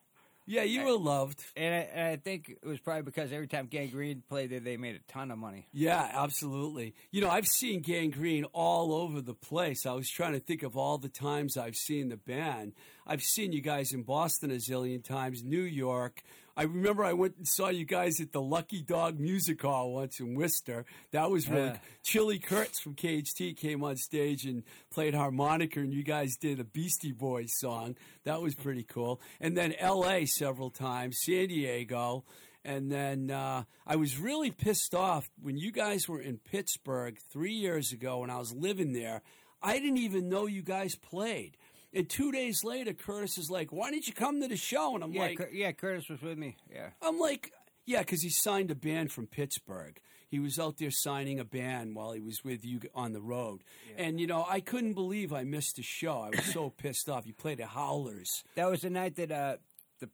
[0.45, 1.43] Yeah, you were loved.
[1.55, 4.59] And I, and I think it was probably because every time Gang Green played there,
[4.59, 5.67] they made a ton of money.
[5.73, 6.93] Yeah, absolutely.
[7.11, 9.85] You know, I've seen Gang Green all over the place.
[9.85, 12.73] I was trying to think of all the times I've seen the band.
[13.07, 16.21] I've seen you guys in Boston a zillion times, New York.
[16.57, 20.19] I remember I went and saw you guys at the Lucky Dog Music Hall once
[20.19, 20.85] in Worcester.
[21.11, 21.77] That was really Yeah.
[22.03, 26.63] Chili Kurtz from KHT came on stage and played harmonica, and you guys did a
[26.63, 27.95] Beastie Boys song.
[28.23, 29.19] That was pretty cool.
[29.41, 30.25] And then L.A.
[30.25, 32.23] several times, San Diego.
[32.63, 37.53] And then uh, I was really pissed off when you guys were in Pittsburgh three
[37.53, 39.21] years ago when I was living there.
[39.61, 41.57] I didn't even know you guys played.
[41.95, 45.03] And two days later, Curtis is like, "Why didn't you come to the show?" And
[45.03, 46.57] I'm Yeah, like, Cur- yeah, Curtis was with me.
[46.71, 47.51] Yeah, I'm like,
[47.85, 49.99] yeah, because he signed a band from Pittsburgh.
[50.27, 53.63] He was out there signing a band while he was with you on the road.
[53.95, 56.19] And, you know, I couldn't believe I missed the show.
[56.19, 57.25] I was so pissed off.
[57.25, 58.43] You played at Howlers.
[58.55, 59.57] that was the night that uh,
[59.99, 60.09] the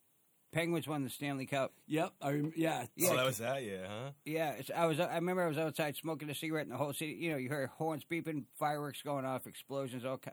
[0.52, 1.74] Penguins won the Stanley Cup.
[1.88, 2.12] Yep.
[2.22, 2.86] I, rem- yeah.
[3.06, 4.12] Oh, that was that, yeah, huh?
[4.26, 5.00] Yeah, it's, I was.
[5.00, 7.14] I remember I was outside smoking a cigarette, and the whole city.
[7.14, 10.06] You know, you heard horns beeping, fireworks going off, explosions.
[10.06, 10.18] All.
[10.18, 10.32] ki-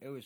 [0.00, 0.24] It was,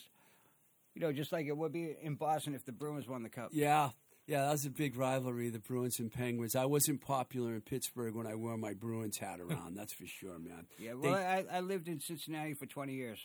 [0.95, 3.49] you know, just like it would be in Boston if the Bruins won the cup.
[3.53, 3.89] Yeah.
[4.27, 6.55] Yeah, that was a big rivalry, the Bruins and Penguins.
[6.55, 9.75] I wasn't popular in Pittsburgh when I wore my Bruins hat around.
[9.75, 10.67] that's for sure, man.
[10.79, 13.19] Yeah, They- well, I, I lived in Cincinnati for twenty years.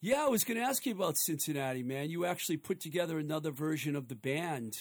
[0.00, 2.08] Yeah, I was going to ask you about Cincinnati, man.
[2.08, 4.74] You actually put together another version of the band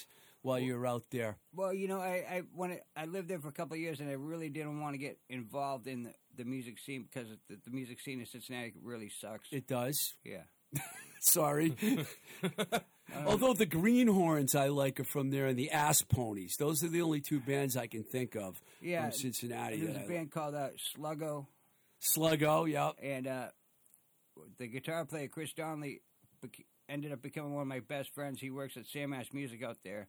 [0.43, 1.37] while you were out there?
[1.55, 3.99] Well, you know, I I when I, I lived there for a couple of years,
[3.99, 7.57] and I really didn't want to get involved in the, the music scene because the,
[7.65, 9.49] the music scene in Cincinnati really sucks.
[9.51, 10.13] It does.
[10.23, 10.43] yeah.
[11.19, 11.75] Sorry.
[13.25, 16.55] Although the Greenhornes I like are from there, and the Ass Ponies.
[16.57, 19.77] Those are the only two bands I can think of Yeah, from Cincinnati.
[19.77, 21.45] There's that a I band called uh, Sluggo,
[21.99, 22.39] like.
[22.39, 22.95] Sluggo, yep.
[23.01, 23.47] and uh,
[24.57, 26.01] the guitar player Chris Donnelly
[26.41, 28.39] bec- ended up becoming one of my best friends.
[28.41, 30.07] He works at Sam Ash Music out there.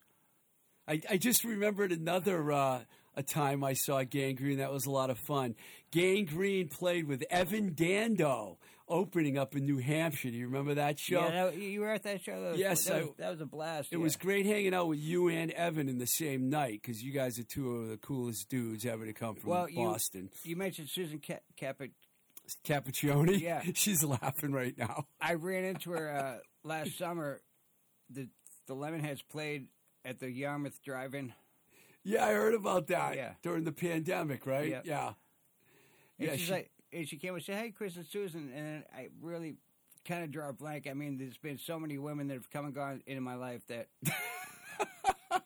[0.86, 2.80] I, I just remembered another uh,
[3.18, 4.58] a time I saw Gang Green.
[4.58, 5.54] That was a lot of fun.
[5.90, 8.58] Gang Green played with Evan Dando
[8.88, 10.30] opening up in New Hampshire.
[10.30, 11.20] Do you remember that show?
[11.28, 12.40] Yeah, that, you were at that show.
[12.42, 13.88] That was, Yes, that, I- was, that was a blast.
[13.92, 14.02] It yeah.
[14.02, 17.38] was great hanging out with you and Evan in the same night because you guys
[17.38, 20.30] are two of the coolest dudes ever to come from Well, you- Boston.
[20.44, 21.90] You mentioned Susan Ca- Caput.
[22.64, 23.40] Cappuccioni?
[23.40, 23.62] Yeah.
[23.74, 25.04] She's laughing right now.
[25.20, 27.40] I ran into her uh, last summer.
[28.10, 28.28] The
[28.66, 29.66] the Lemonheads played
[30.04, 31.32] at the Yarmouth Drive-In.
[32.10, 33.32] Yeah, I heard about that Yeah.
[33.42, 34.68] during the pandemic, right?
[34.68, 34.80] Yeah.
[34.84, 35.06] Yeah.
[36.18, 38.82] And Yeah, she's she- like, and she came and said, "Hey, Chris and Susan," and
[38.96, 39.56] I really
[40.06, 40.86] kind of draw a blank.
[40.88, 43.60] I mean, there's been so many women that have come and gone into my life
[43.66, 43.88] that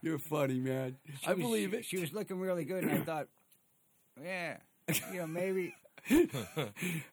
[0.00, 0.96] You're funny, man.
[1.20, 1.84] she I was- believe it.
[1.84, 3.28] She was looking really good, and I thought,
[4.22, 4.58] yeah,
[5.12, 5.74] you know, maybe.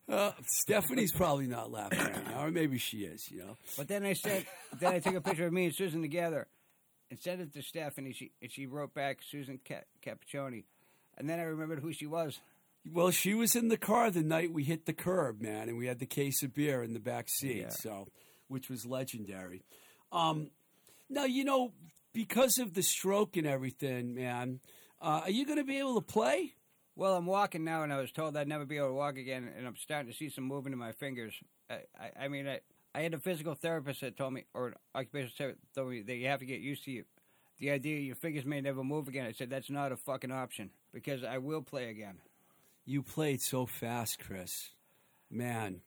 [0.08, 3.58] Uh, Stephanie's probably not laughing right now, or maybe she is, you know.
[3.76, 4.46] But then I said,
[4.80, 6.48] then I took a picture of me and Susan together,
[7.16, 8.14] and sent it to Stephanie.
[8.14, 10.64] She and she wrote back Susan Ca- Cappuccioni,
[11.18, 12.40] and then I remembered who she was.
[12.92, 15.88] Well, she was in the car the night we hit the curb, man, and we
[15.88, 17.70] had the case of beer in the back seat, Yeah.
[17.70, 18.08] so
[18.48, 19.64] which was legendary.
[20.12, 20.52] Um,
[21.10, 21.72] now, you know,
[22.14, 24.60] because of the stroke and everything, man,
[25.02, 26.54] uh, are you going to be able to play?
[26.96, 29.50] Well, I'm walking now, and I was told I'd never be able to walk again,
[29.58, 31.34] and I'm starting to see some movement in my fingers.
[31.70, 32.60] I, I, I mean, I,
[32.96, 36.16] I had a physical therapist that told me, or an occupational therapist told me that
[36.16, 37.04] you have to get used to you.
[37.60, 39.26] The idea your fingers may never move again.
[39.26, 42.20] I said that's not a fucking option because I will play again.
[42.86, 44.70] You played so fast, Chris.
[45.30, 45.82] Man,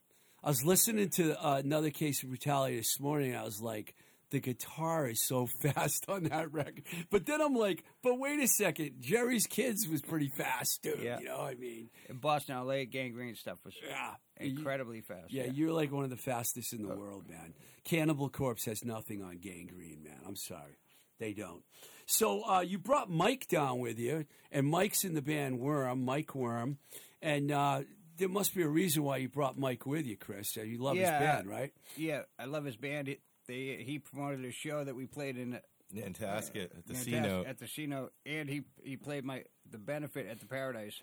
[0.44, 3.34] I was listening to uh, another case of brutality this morning.
[3.34, 3.94] I was like,
[4.31, 6.83] the guitar is so fast on that record.
[7.11, 11.01] But then I'm like, but wait a second, Jerry's Kids was pretty fast, dude.
[11.03, 11.18] Yeah.
[11.20, 15.33] You know, what I mean, and Boston, LA, Gang Green stuff was yeah, incredibly fast.
[15.33, 17.55] Yeah, you're like one of the fastest in the world, man.
[17.85, 20.18] Cannibal Corpse has nothing on Gang Green, man.
[20.26, 20.79] I'm sorry.
[21.18, 21.62] They don't.
[22.07, 26.35] So uh, you brought Mike down with you, and Mike's in the band Worm, Mike
[26.35, 26.79] Worm.
[27.20, 27.81] And uh,
[28.16, 30.57] there must be a reason why you brought Mike with you, Chris.
[30.57, 31.72] Uh, You love Yeah, his band, right?
[31.97, 32.22] yeah.
[32.39, 33.09] I love his band.
[33.09, 35.59] It, they he promoted a show that we played in
[35.92, 37.46] Nantasket at the Fantastic- C note.
[37.46, 41.01] at the C note, and he he played my the benefit at the Paradise.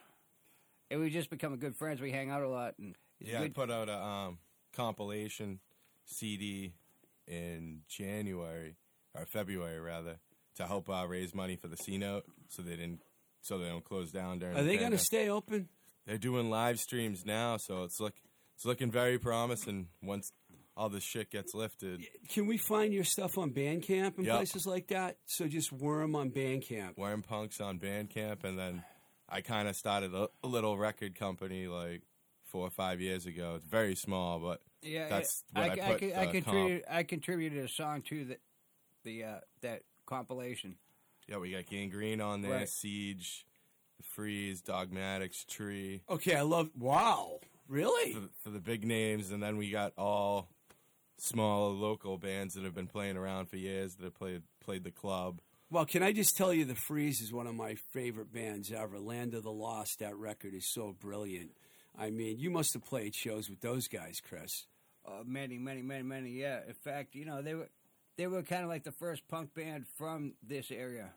[0.92, 2.00] And we just become good friends.
[2.00, 4.38] We hang out a lot, and it's Yeah, I put out a um,
[4.72, 5.60] compilation
[6.06, 6.74] CD
[7.28, 8.76] in January
[9.16, 10.20] or February rather
[10.58, 13.02] to help uh, raise money for the C note, so they didn't,
[13.42, 14.56] so they don't close down during.
[14.56, 15.70] Are the they going to stay open?
[16.06, 18.14] They're doing live streams now, so it's look
[18.56, 19.88] it's looking very promising.
[20.04, 20.32] Once
[20.78, 24.36] all this shit gets lifted, Can we find your stuff on Bandcamp and Yep.
[24.36, 25.18] places like that?
[25.26, 26.98] So just Worm on Bandcamp.
[26.98, 28.84] Worm Punk's on Bandcamp, and then
[29.30, 32.02] I kind of started a, a little record company like
[32.44, 33.54] four or five years ago.
[33.56, 36.32] It's very small, but yeah, that's I, what I, I, put I, the I comp-
[36.32, 36.84] contributed.
[36.90, 38.38] I contributed a song to the
[39.04, 40.76] the uh, that compilation.
[41.28, 42.70] Yeah, we got Gang Green on there, Right.
[42.70, 43.46] Siege,
[44.04, 46.70] Freeze, Dogmatics, Tree Okay, I love.
[46.78, 48.14] Wow, really?
[48.14, 50.50] for, for the big names, and then we got all
[51.18, 54.92] small local bands that have been playing around for years that have played played the
[54.92, 55.42] club.
[55.72, 59.00] Well, can I just tell you, The Freeze is one of my favorite bands ever.
[59.00, 61.52] Land of the Lost, that record is so brilliant.
[61.98, 64.68] I mean, you must have played shows with those guys, Chris.
[65.08, 66.30] Uh, many, many, many, many.
[66.32, 66.60] Yeah.
[66.68, 67.70] In fact, you know they were
[68.18, 71.12] they were kind of like the first punk band from this area.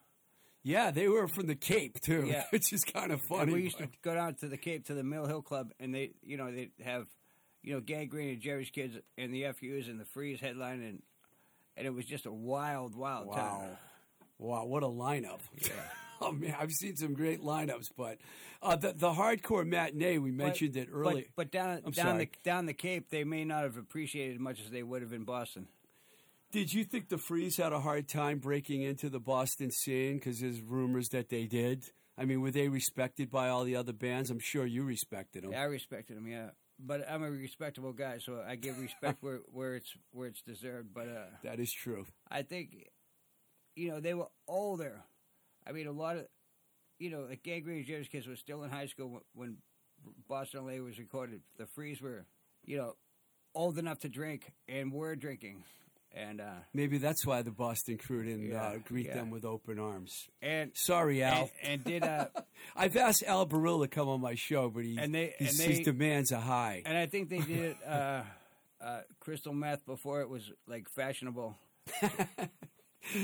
[0.64, 2.44] Yeah, they were from the Cape too, Yeah.
[2.50, 3.52] which is kind of And funny.
[3.52, 6.10] we used to go down to the Cape to the Mill Hill Club, and they,
[6.22, 7.06] you know, they have,
[7.62, 11.02] you know, Gang Green and Jerry's Kids and the FUs and the Freeze headline, and
[11.76, 13.76] and it was just a wild, wild Wow, time.
[14.38, 15.40] wow, what a lineup!
[16.20, 18.18] oh man, I've seen some great lineups, but
[18.62, 21.24] uh, the the hardcore matinee we mentioned it earlier.
[21.36, 22.24] But, down I'm down sorry.
[22.24, 25.12] the down the Cape, they may not have appreciated as much as they would have
[25.12, 25.68] in Boston.
[26.50, 30.14] Did you think the Freeze had a hard time breaking into the Boston scene?
[30.14, 31.84] Because there's rumors that they did.
[32.16, 34.30] I mean, were they respected by all the other bands?
[34.30, 35.52] I'm sure you respected them.
[35.54, 36.48] I respected them, yeah.
[36.80, 40.94] But I'm a respectable guy, so I give respect where, where it's where it's deserved.
[40.94, 42.06] But uh, That is true.
[42.30, 42.88] I think,
[43.74, 45.02] you know, they were older.
[45.66, 46.26] I mean, a lot of,
[46.98, 49.56] you know, like Gang Green and Jerry's Kids was still in high school when, when
[50.28, 51.42] Boston LA was recorded.
[51.58, 52.26] The Freeze were,
[52.64, 52.94] you know,
[53.54, 55.64] old enough to drink and were drinking.
[56.18, 56.44] And uh,
[56.74, 59.14] Maybe that's why the Boston crew didn't Yeah, uh, greet yeah.
[59.14, 60.28] them with open arms.
[60.42, 61.42] and Sorry, Al.
[61.42, 62.26] and, and did uh,
[62.76, 65.68] I've asked Al Barilla to come on my show, but he, And they- his, and
[65.68, 66.82] they- his demands are high.
[66.86, 68.22] and I think they did uh,
[68.80, 71.56] uh, crystal meth before it was like fashionable.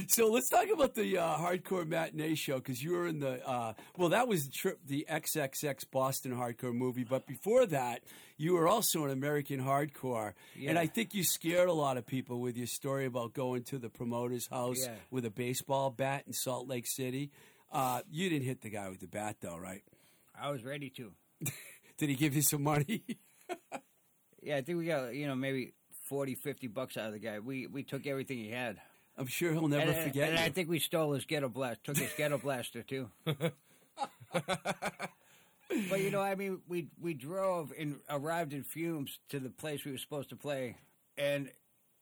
[0.09, 3.75] So let's talk about the uh, hardcore matinee show because you were in the uh,
[3.97, 7.05] well, that was the trip, the XXX Boston hardcore movie.
[7.05, 8.03] But before that,
[8.37, 10.33] you were also in American Hardcore,
[10.67, 13.79] and I think you scared a lot of people with your story about going to
[13.79, 14.95] the promoter's house Yeah.
[15.11, 17.31] with a baseball bat in Salt Lake City.
[17.73, 19.83] Uh, you didn't hit the guy with the bat, though, right?
[20.41, 21.13] I was ready to.
[21.99, 23.03] Did he give you some money?
[24.43, 25.73] Yeah, I think we got you know maybe
[26.11, 27.39] 40, 50 bucks out of the guy.
[27.39, 28.77] We we took everything he had.
[29.17, 30.45] I'm sure he'll never and, forget and you.
[30.45, 31.85] I think we stole his ghetto blast.
[31.85, 33.11] Took his ghetto blaster too.
[33.25, 33.53] but
[35.99, 39.93] you know, I mean, we we drove and arrived in fumes to the place we
[39.93, 40.77] were supposed to play,
[41.17, 41.51] and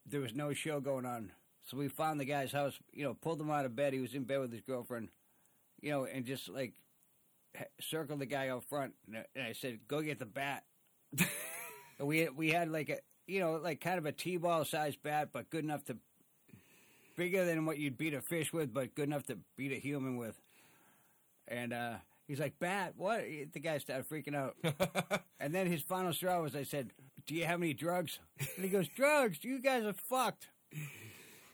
[0.06, 1.32] there was no show going on.
[1.64, 2.78] So we found the guy's house.
[2.92, 3.92] You know, pulled him out of bed.
[3.92, 5.08] He was in bed with his girlfriend.
[5.80, 6.72] You know, and just like
[7.80, 10.64] circled the guy out front, and I, and I said, "Go get the bat."
[11.18, 15.28] and we we had like a you know like kind of a t-ball sized bat,
[15.32, 15.96] but good enough to
[17.16, 20.16] bigger than what you'd beat a fish with, but good enough to beat a human
[20.16, 20.38] with.
[21.48, 21.94] And uh,
[22.28, 24.56] he's like, "Bat, what?" The guy started freaking out.
[25.40, 26.90] and then his final straw was, I said,
[27.26, 28.18] "Do you have any drugs?"
[28.56, 29.38] And he goes, "Drugs?
[29.42, 30.48] You guys are fucked."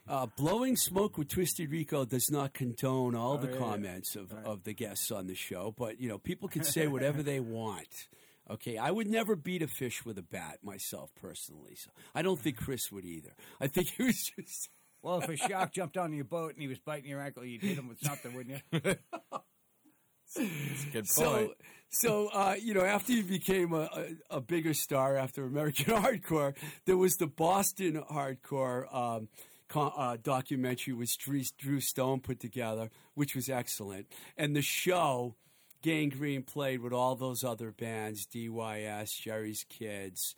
[0.07, 4.33] Uh, blowing smoke with Twisted Rico does not condone all the Oh, yeah, comments of,
[4.45, 8.09] of the guests on the show, but you know people can say whatever they want.
[8.51, 12.41] Okay, I would never beat a fish with a bat myself personally, so I don't
[12.41, 13.35] think Chris would either.
[13.61, 14.71] I think he was just.
[15.03, 17.63] Well, if a shark jumped on your boat and he was biting your ankle, you'd
[17.63, 18.81] hit him with something, wouldn't you?
[20.37, 21.07] It's a good point.
[21.07, 21.55] So,
[21.91, 23.89] so uh, you know, after you became a,
[24.31, 29.29] a, a bigger star after American Hardcore, there was the Boston Hardcore um,
[29.69, 35.37] co- uh, documentary, which Drew, Drew Stone put together, which was excellent, and the show.
[35.81, 40.35] Gang Green played with all those other bands: DYS, Jerry's Kids,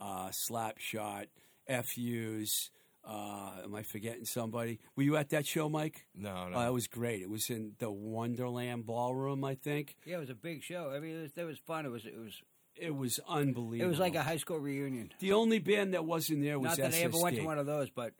[0.00, 1.26] uh, Slapshot,
[1.68, 2.70] FUs.
[3.06, 4.78] Uh, am I forgetting somebody?
[4.96, 6.06] Were you at that show, Mike?
[6.14, 6.58] no, no.
[6.58, 7.20] Uh, it was great.
[7.22, 9.96] It was in the Wonderland Ballroom, I think.
[10.06, 10.90] Yeah, it was a big show.
[10.94, 11.84] I mean, it was, that was fun.
[11.86, 12.40] It was it was
[12.76, 13.86] It was unbelievable.
[13.86, 15.12] it was like a high school reunion.
[15.20, 17.66] the only band that wasn't there was Not that I ever went to one of
[17.66, 18.14] those, but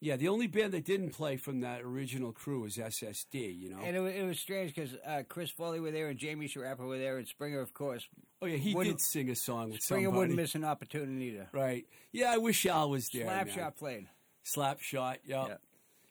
[0.00, 3.58] Yeah, the only band that didn't play from that original crew was SSD.
[3.58, 3.78] You know.
[3.82, 6.80] and it, wa- it was strange because uh, Chris Foley were there and Jaime Sciarappa
[6.86, 8.06] were there and Springa, of course.
[8.42, 10.06] oh yeah, he wouldn't- did sing a song with Springa somebody.
[10.18, 11.46] wouldn't miss an opportunity to.
[11.52, 11.86] Right.
[12.12, 13.24] Yeah, I wish Al was there.
[13.24, 13.46] man.
[13.48, 14.06] Slapshot played.
[14.54, 15.18] Slapshot.
[15.24, 15.46] Yeah.
[15.48, 15.56] Yeah.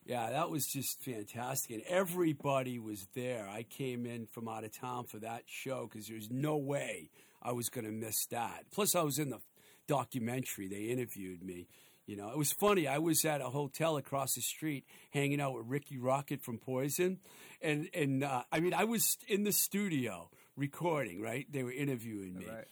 [0.08, 1.72] Yeah, that was just fantastic.
[1.72, 3.50] And everybody was there.
[3.50, 7.10] I came in from out of town for that show because there's no way
[7.42, 8.66] I was going to miss that.
[8.72, 9.40] Plus, I was in the
[9.88, 10.68] documentary.
[10.68, 11.68] They interviewed me.
[12.06, 12.88] You know, it was funny.
[12.88, 17.18] I was at a hotel across the street hanging out with Rikki Rockett from Poison.
[17.64, 21.48] And, and uh, I mean, I was in the studio recording, right?
[21.52, 22.66] They were interviewing me Right.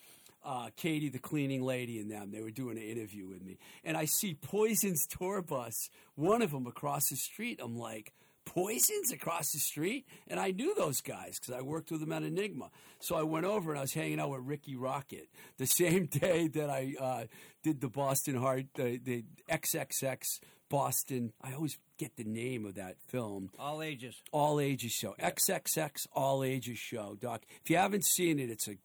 [0.46, 2.32] Uh, Katie, the cleaning lady, and them.
[2.32, 6.52] They were doing an interview with me, and I see Poison's tour bus, one of
[6.52, 7.60] them across the street.
[7.64, 8.12] I'm like,
[8.46, 12.24] Poison's across the street, and I knew those guys because I worked with them at
[12.24, 12.72] Enigma.
[13.00, 15.28] So I went over and I was hanging out with Rikki Rockett
[15.58, 17.24] the same day that I uh,
[17.64, 20.40] did the Boston Heart, the, the XXX
[20.70, 21.32] Boston.
[21.42, 24.22] I always get the name of that film All ages.
[24.34, 25.16] all ages show.
[25.22, 27.16] XXX all ages show.
[27.20, 28.76] Doc, if you haven't seen it, it's a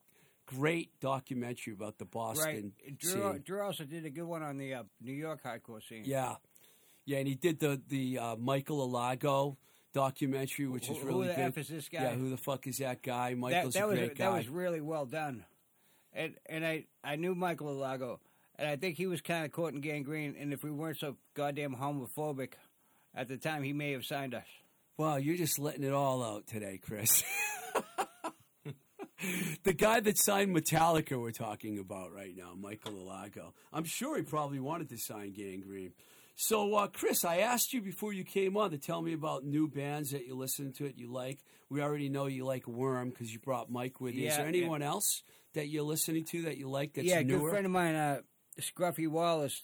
[0.57, 2.97] great documentary about the Boston Right.
[2.97, 3.41] Drew, scene.
[3.45, 6.03] Drew also did a good one on the uh, New York hardcore scene.
[6.05, 6.35] Yeah,
[7.05, 9.57] yeah, and he did the the uh, Michael Alago
[9.93, 11.41] documentary, which is Who- who really the good.
[11.45, 12.03] F is this guy?
[12.03, 13.33] Yeah, who the fuck is that guy?
[13.35, 14.25] Michael's that a was great guy.
[14.25, 15.45] that was really well done,
[16.13, 18.19] and and I I knew Michael Alago,
[18.57, 20.35] and I think he was kind of caught in Gang Green.
[20.39, 22.53] And if we weren't so goddamn homophobic
[23.15, 24.45] at the time, he may have signed us.
[24.97, 27.23] Well, you're just letting it all out today, Chris.
[29.63, 33.53] the guy that signed Metallica we're talking about right now, Michael Alago.
[33.73, 35.93] I'm sure he probably wanted to sign Gang Green.
[36.35, 39.67] So, uh, Chris, I asked you before you came on to tell me about new
[39.67, 41.39] bands that you listen to, that you like.
[41.69, 44.27] We already know you like Worm because you brought Mike with you.
[44.27, 44.57] Is Yeah, there yeah.
[44.59, 47.39] anyone else that you're listening to that you like that's yeah, a newer?
[47.39, 48.21] good friend of mine, uh,
[48.61, 49.63] Scruffy Wallace,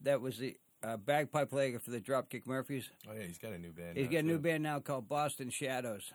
[0.00, 2.88] that was the uh, bagpipe player for the Dropkick Murphys.
[3.06, 3.98] oh yeah, he's got a new band.
[3.98, 4.42] He's now, got a new too.
[4.42, 6.10] band now called Boston Shadows.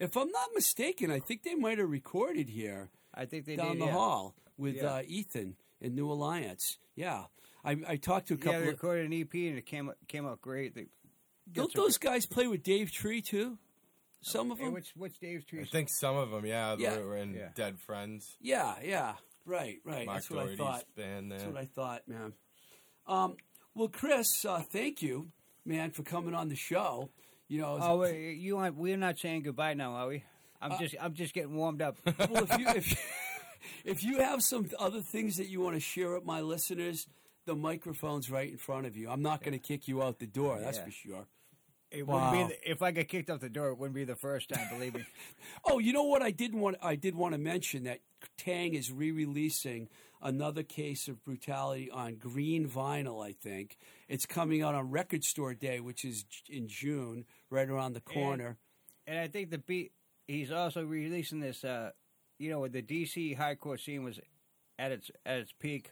[0.00, 2.90] If I'm not mistaken, I think they might have recorded here.
[3.14, 3.92] I think they down did, the yeah.
[3.92, 4.94] hall with Yeah.
[4.96, 6.78] uh, Ethan in New Alliance.
[6.94, 7.24] Yeah,
[7.64, 8.52] I, I talked to a couple.
[8.52, 10.74] Yeah, they recorded an EP and it came out- came out great.
[10.74, 10.86] They,
[11.50, 13.58] don't some- those guys play with Dave Tree too?
[14.20, 14.74] Some of Hey, them.
[14.74, 15.62] what's what's Dave's Tree?
[15.62, 16.96] I think some of them, yeah, Yeah.
[16.98, 17.50] were, were in Yeah.
[17.54, 18.36] Dead Friends.
[18.40, 19.14] yeah, yeah,
[19.46, 20.06] right, right.
[20.06, 20.84] Mark That's what I thought.
[20.96, 21.38] band there.
[21.38, 22.32] That's what I thought, man.
[23.06, 23.36] Um,
[23.74, 25.30] Well, Chris, uh, thank you,
[25.64, 27.10] man, for coming on the show.
[27.48, 30.24] You know, Oh, wait, you aren't, we're not saying goodbye now, are we?
[30.60, 31.96] I'm Uh, just I'm just getting warmed up.
[32.30, 33.16] well, if you if,
[33.84, 37.06] if you have some other things that you want to share with my listeners,
[37.46, 39.08] the microphone's right in front of you.
[39.08, 40.58] I'm not going to kick you out the door.
[40.60, 40.84] That's Yeah.
[40.84, 41.26] for sure.
[41.90, 42.30] It Wow.
[42.30, 44.48] wouldn't be the, if I get kicked out the door, it wouldn't be the first
[44.50, 44.68] time.
[44.70, 45.04] Believe me.
[45.64, 46.22] Oh, you know what?
[46.22, 48.00] I did want I did want to mention that
[48.38, 49.88] Taang is re-releasing
[50.22, 53.24] another case of brutality on green vinyl.
[53.24, 53.76] I think
[54.08, 58.56] it's coming out on Record Store Day, which is in June, right around the corner.
[59.06, 59.92] And I think the beat.
[60.26, 61.64] He's also releasing this.
[61.64, 61.90] Uh,
[62.38, 64.20] you know, when the DC hardcore scene was
[64.78, 65.90] at its at its peak,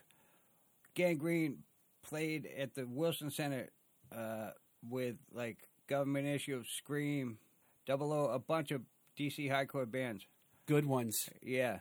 [0.93, 1.59] Gang Green
[2.03, 3.69] played at the Wilson Center
[4.15, 4.51] uh,
[4.87, 7.37] with like Government Issue, Scream,
[7.85, 8.81] Double O, a bunch of
[9.19, 10.25] DC hardcore bands.
[10.67, 11.15] Good ones.
[11.41, 11.79] Yeah,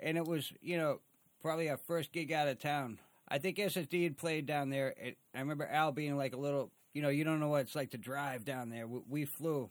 [0.00, 1.00] and it was you know
[1.42, 2.98] probably our first gig out of town.
[3.28, 4.94] I think SSD had played down there.
[5.02, 7.74] And I remember Al being like a little, you know, you don't know what it's
[7.74, 8.86] like to drive down there.
[8.86, 9.70] We, we flew.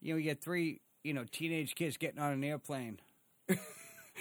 [0.00, 2.98] You know, you get three, you know, teenage kids getting on an airplane.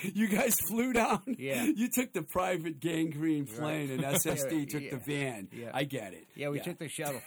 [0.02, 1.22] You guys flew down.
[1.38, 1.64] Yeah.
[1.76, 4.92] You took the private Gang Green plane, and SSD took Yeah.
[4.92, 5.50] the van.
[5.52, 5.72] Yeah.
[5.74, 6.26] I get it.
[6.36, 7.22] Yeah, we took the shuttle.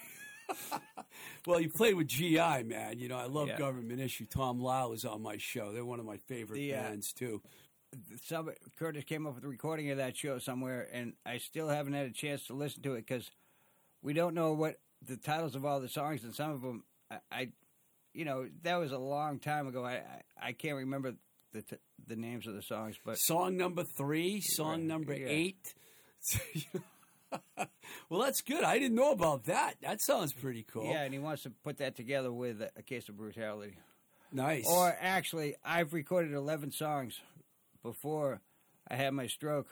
[1.46, 2.98] Well, you played with GI, man.
[2.98, 3.58] You know, I love Yeah.
[3.58, 4.26] Government Issue.
[4.26, 5.72] Tom Lau is on my show.
[5.72, 7.42] They're one of my favorite The, uh, bands too.
[8.24, 11.92] Some Curtis came up with a recording of that show somewhere, and I still haven't
[11.92, 13.30] had a chance to listen to it because
[14.02, 14.76] we don't know what
[15.06, 17.48] the titles of all the songs, and some of them, I, I
[18.14, 19.84] you know, that was a long time ago.
[19.84, 21.14] I I, I can't remember
[21.52, 21.76] the t-
[22.06, 25.26] the names of the songs, but Song number three, song Right, number yeah.
[25.28, 25.74] eight.
[28.08, 28.62] well, that's good.
[28.64, 29.74] I didn't know about that.
[29.82, 30.84] That sounds pretty cool.
[30.86, 33.76] yeah, and he wants to put that together with a, case of brutality.
[34.32, 34.66] Nice.
[34.68, 37.14] Or actually, I've recorded eleven songs
[37.82, 38.40] before
[38.88, 39.68] I had my stroke.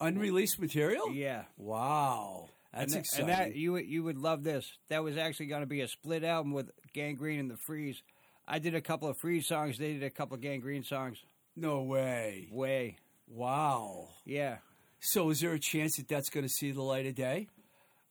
[0.00, 1.12] unreleased material.
[1.12, 1.44] Yeah.
[1.56, 3.30] Wow, that's and that, exciting.
[3.30, 4.70] And that you would- you would love this.
[4.88, 8.02] That was actually going to be a split album with Gang Green and the Freeze.
[8.46, 9.78] I did a couple of Freeze songs.
[9.78, 11.18] They did a couple of Gang Green songs.
[11.56, 12.48] no way.
[12.52, 12.98] Way,
[13.28, 14.08] Wow.
[14.24, 14.58] yeah.
[15.00, 17.48] So, is there a chance that that's going to see the light of day?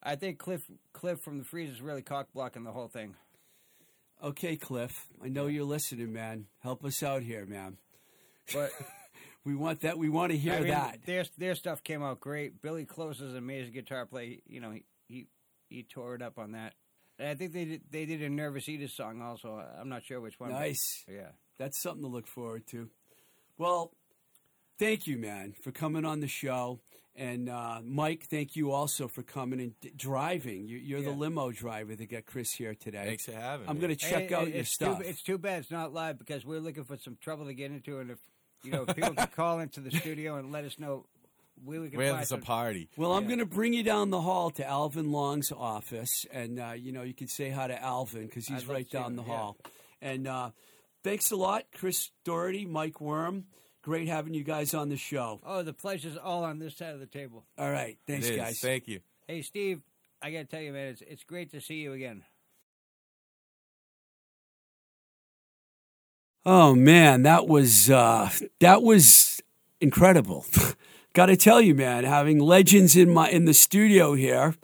[0.04, 0.62] I think Cliff
[0.94, 3.16] Cliff from the Freeze is really cock blocking the whole thing.
[4.24, 5.08] Okay, Cliff.
[5.24, 6.46] I know you're listening, man.
[6.60, 7.78] Help us out here, man.
[8.54, 8.72] But
[9.46, 10.00] We want that.
[10.00, 11.00] We want to hear I mean, that.
[11.06, 12.64] their their stuff came out great.
[12.64, 14.38] Billy Close is an amazing guitar player.
[14.48, 15.28] You know, he he,
[15.70, 16.74] he tore it up on that.
[17.20, 19.64] And I think they did, they did a Nervous Eaters song also.
[19.80, 20.50] I'm not sure which one.
[20.50, 21.06] Nice.
[21.08, 21.30] Yeah.
[21.58, 22.90] That's something to look forward to.
[23.58, 23.94] Well,
[24.80, 26.80] thank you, man, for coming on the show.
[27.18, 30.68] And uh, Mike, thank you also for coming and d- driving.
[30.68, 33.06] You, you're the limo driver that got Chris here today.
[33.06, 34.98] Thanks for having I'm going to check Hey, out it- your stuff.
[35.00, 37.72] Too, it's too bad it's not live because we're looking for some trouble to get
[37.72, 38.20] into, and if
[38.64, 41.06] you know, if people could call into the studio and let us know
[41.64, 42.90] where we can Where's find a party?
[42.98, 46.74] Well, I'm going to bring you down the hall to Alvin Long's office, and uh,
[46.76, 49.24] you know you can say hi to Alvin because he's I'd right down him, the
[49.24, 49.38] yeah.
[49.38, 49.58] hall.
[50.02, 50.50] And uh,
[51.04, 53.46] thanks a lot, Chris Doherty, Mike Worm.
[53.86, 55.40] Great having you guys on the show.
[55.46, 57.44] Oh, the pleasure's all on this side of the table.
[57.56, 58.60] All right, thanks, guys.
[58.60, 59.02] Thank you.
[59.28, 59.84] Hey, Steve,
[60.24, 62.24] I got to tell you, man, it's it's great to see you again.
[66.48, 69.40] Oh man, that was uh, that was
[69.80, 70.48] incredible.
[71.14, 74.56] Got to tell you, man, having legends in my in the studio here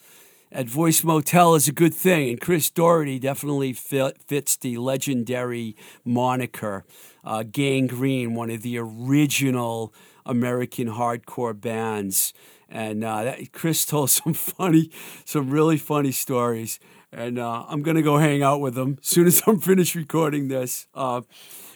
[0.52, 5.76] at Voice Motel is a good thing, and Chris Doherty definitely fit, fits the legendary
[6.04, 6.84] moniker.
[7.24, 9.94] Uh, Gang Green, one of the original
[10.26, 12.34] American hardcore bands,
[12.70, 14.90] and uh, that, Chris told some funny,
[15.26, 16.80] some really funny stories.
[17.14, 20.48] And uh, I'm gonna go hang out with him as soon as I'm finished recording
[20.48, 20.88] this.
[20.94, 21.22] Uh,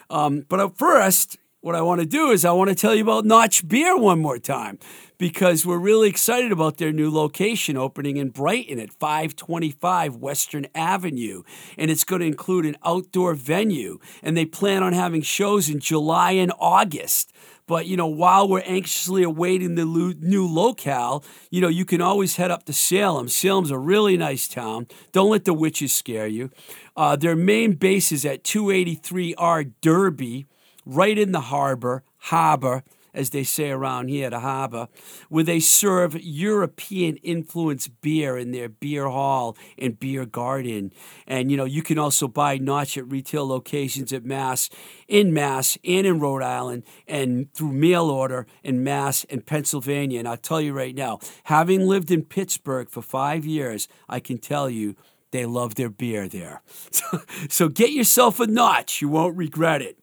[0.09, 3.25] um, but first, what I want to do is I want to tell you about
[3.25, 4.77] Notch Beer one more time
[5.17, 11.41] because we're really excited about their new location opening in Brighton at 525 Western Avenue.
[11.75, 13.97] And it's going to include an outdoor venue.
[14.21, 17.33] And they plan on having shows in July and August.
[17.65, 22.35] But, you know, while we're anxiously awaiting the new locale, you know, you can always
[22.35, 23.27] head up to Salem.
[23.27, 24.85] Salem's a really nice town.
[25.11, 26.51] Don't let the witches scare you.
[26.95, 30.45] Uh, their main base is at 283R Derby,
[30.85, 32.83] right in the harbor, harbor,
[33.15, 34.87] as they say around here, the harbor,
[35.29, 40.91] where they serve European influenced beer in their beer hall and beer garden.
[41.25, 44.69] And you know, you can also buy Notch at retail locations at Mass,
[45.07, 50.19] in Mass, and in Rhode Island, and through mail order in Mass and Pennsylvania.
[50.19, 54.37] And I'll tell you right now, having lived in Pittsburgh for five years, I can
[54.37, 54.95] tell you
[55.31, 56.61] they love their beer there.
[57.49, 59.97] so get yourself a notch, you won't regret it.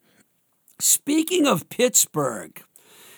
[0.85, 2.61] Speaking of Pittsburgh,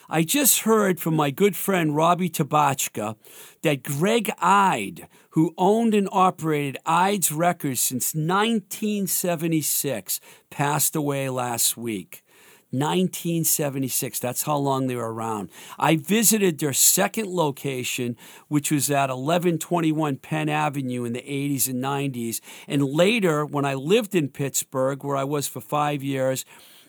[0.07, 3.17] I just heard from my good friend Robbie Tabachka
[3.63, 12.23] that Greg Eide, who owned and operated Eide's Records since 1976, passed away last week.
[12.71, 14.19] 1976.
[14.19, 15.49] That's how long they were around.
[15.79, 21.83] I visited their second location, which was at 1121 Penn Avenue in the 80s and
[21.83, 22.41] 90s.
[22.69, 26.45] And later, when I lived in Pittsburgh, where I was for five years,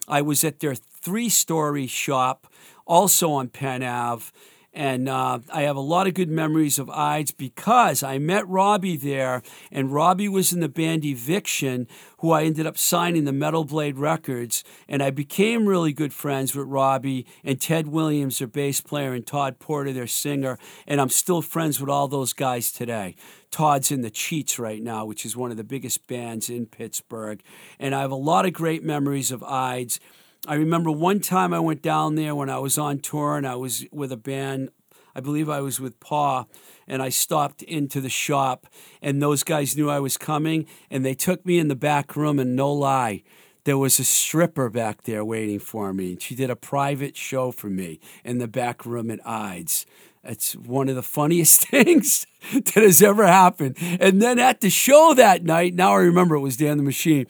[0.08, 2.48] I was at their three story shop,
[2.86, 4.32] also on Penn Ave.
[4.76, 8.98] And uh, I have a lot of good memories of Eide's because I met Robbie
[8.98, 13.64] there, and Robbie was in the band Eviction, who I ended up signing the Metal
[13.64, 14.66] Blade Records.
[14.90, 19.26] And I became really good friends with Robbie and Ted Williams, their bass player, and
[19.26, 20.60] Todd Porter, their singer.
[20.86, 23.16] And I'm still friends with all those guys today.
[23.52, 27.42] Todd's in the Cheats right now, which is one of the biggest bands in Pittsburgh.
[27.80, 30.02] And I have a lot of great memories of Eide's.
[30.48, 33.56] I remember one time I went down there when I was on tour and I
[33.56, 34.70] was with a band.
[35.16, 36.44] I believe I was with Paw,
[36.88, 38.68] and I stopped into the shop,
[39.02, 42.38] and those guys knew I was coming, and they took me in the back room,
[42.38, 43.24] and no lie,
[43.64, 46.12] there was a stripper back there waiting for me.
[46.12, 49.86] And she did a private show for me in the back room at Eide's.
[50.22, 53.78] It's one of the funniest things that has ever happened.
[53.80, 57.26] And then at the show that night, now I remember it was Dan the Machine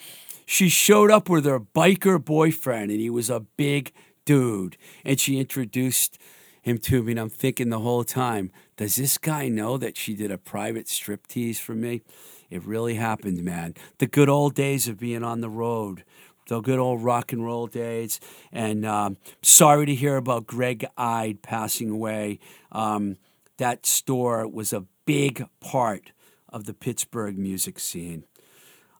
[0.45, 3.91] she showed up with her biker boyfriend, and he was a big
[4.25, 4.77] dude.
[5.03, 6.17] And she introduced
[6.61, 10.15] him to me, and I'm thinking the whole time, does this guy know that she
[10.15, 12.01] did a private striptease for me?
[12.49, 13.75] It really happened, man.
[13.99, 16.03] The good old days of being on the road,
[16.47, 18.19] the good old rock and roll days.
[18.51, 22.39] And um, sorry to hear about Greg Eide passing away.
[22.71, 23.17] Um,
[23.57, 26.11] that store was a big part
[26.49, 28.25] of the Pittsburgh music scene.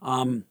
[0.01, 0.45] Um,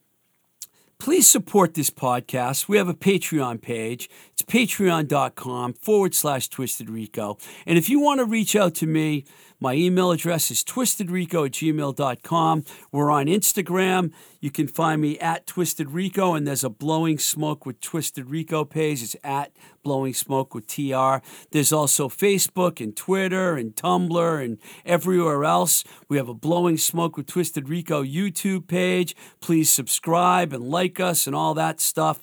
[0.98, 2.68] Please support this podcast.
[2.68, 4.08] We have a Patreon page.
[4.32, 7.36] It's patreon.com forward slash Twisted Rico.
[7.66, 9.24] And if you want to reach out to me,
[9.64, 12.64] my email address is twistedrico at gmail.com.
[12.92, 14.12] We're on Instagram.
[14.38, 18.66] You can find me at Twisted Rico, and there's a Blowing Smoke with Twisted Rico
[18.66, 19.02] page.
[19.02, 19.52] It's at
[19.82, 21.24] Blowing Smoke with TR.
[21.50, 25.82] There's also Facebook and Twitter and Tumblr and everywhere else.
[26.10, 29.16] We have a Blowing Smoke with Twisted Rico YouTube page.
[29.40, 32.20] Please subscribe and like us and all that stuff.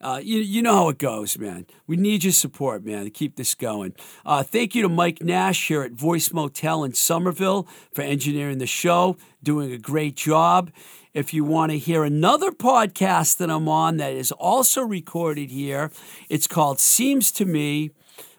[0.00, 1.66] Uh, you, you know how it goes, man.
[1.86, 3.94] We need your support, man, to keep this going.
[4.24, 8.66] Uh, thank you to Mike Nash here at Voice Motel in Somerville for engineering the
[8.66, 10.70] show, doing a great job.
[11.14, 15.90] If you want to hear another podcast that I'm on that is also recorded here,
[16.28, 17.90] it's called Seems to Me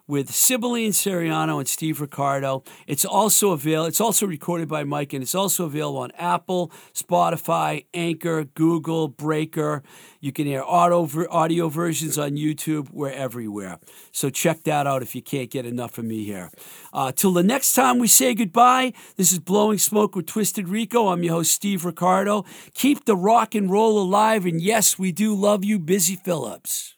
[0.09, 2.63] with Sibylline Seriano and Steve Ricardo.
[2.87, 3.87] It's also available.
[3.87, 9.83] It's also recorded by Mike, and it's also available on Apple, Spotify, Anchor, Google, Breaker.
[10.19, 12.89] You can hear audio audio versions on YouTube.
[12.91, 13.77] We're everywhere.
[14.11, 16.49] So check that out if you can't get enough of me here.
[16.91, 18.93] Uh, till the next time we say goodbye.
[19.15, 21.09] This is Blowing Smoke with Twisted Rico.
[21.09, 22.45] I'm your host Steve Ricardo.
[22.73, 26.95] Keep the rock and roll alive, and yes, we do love you, Busy Phillips.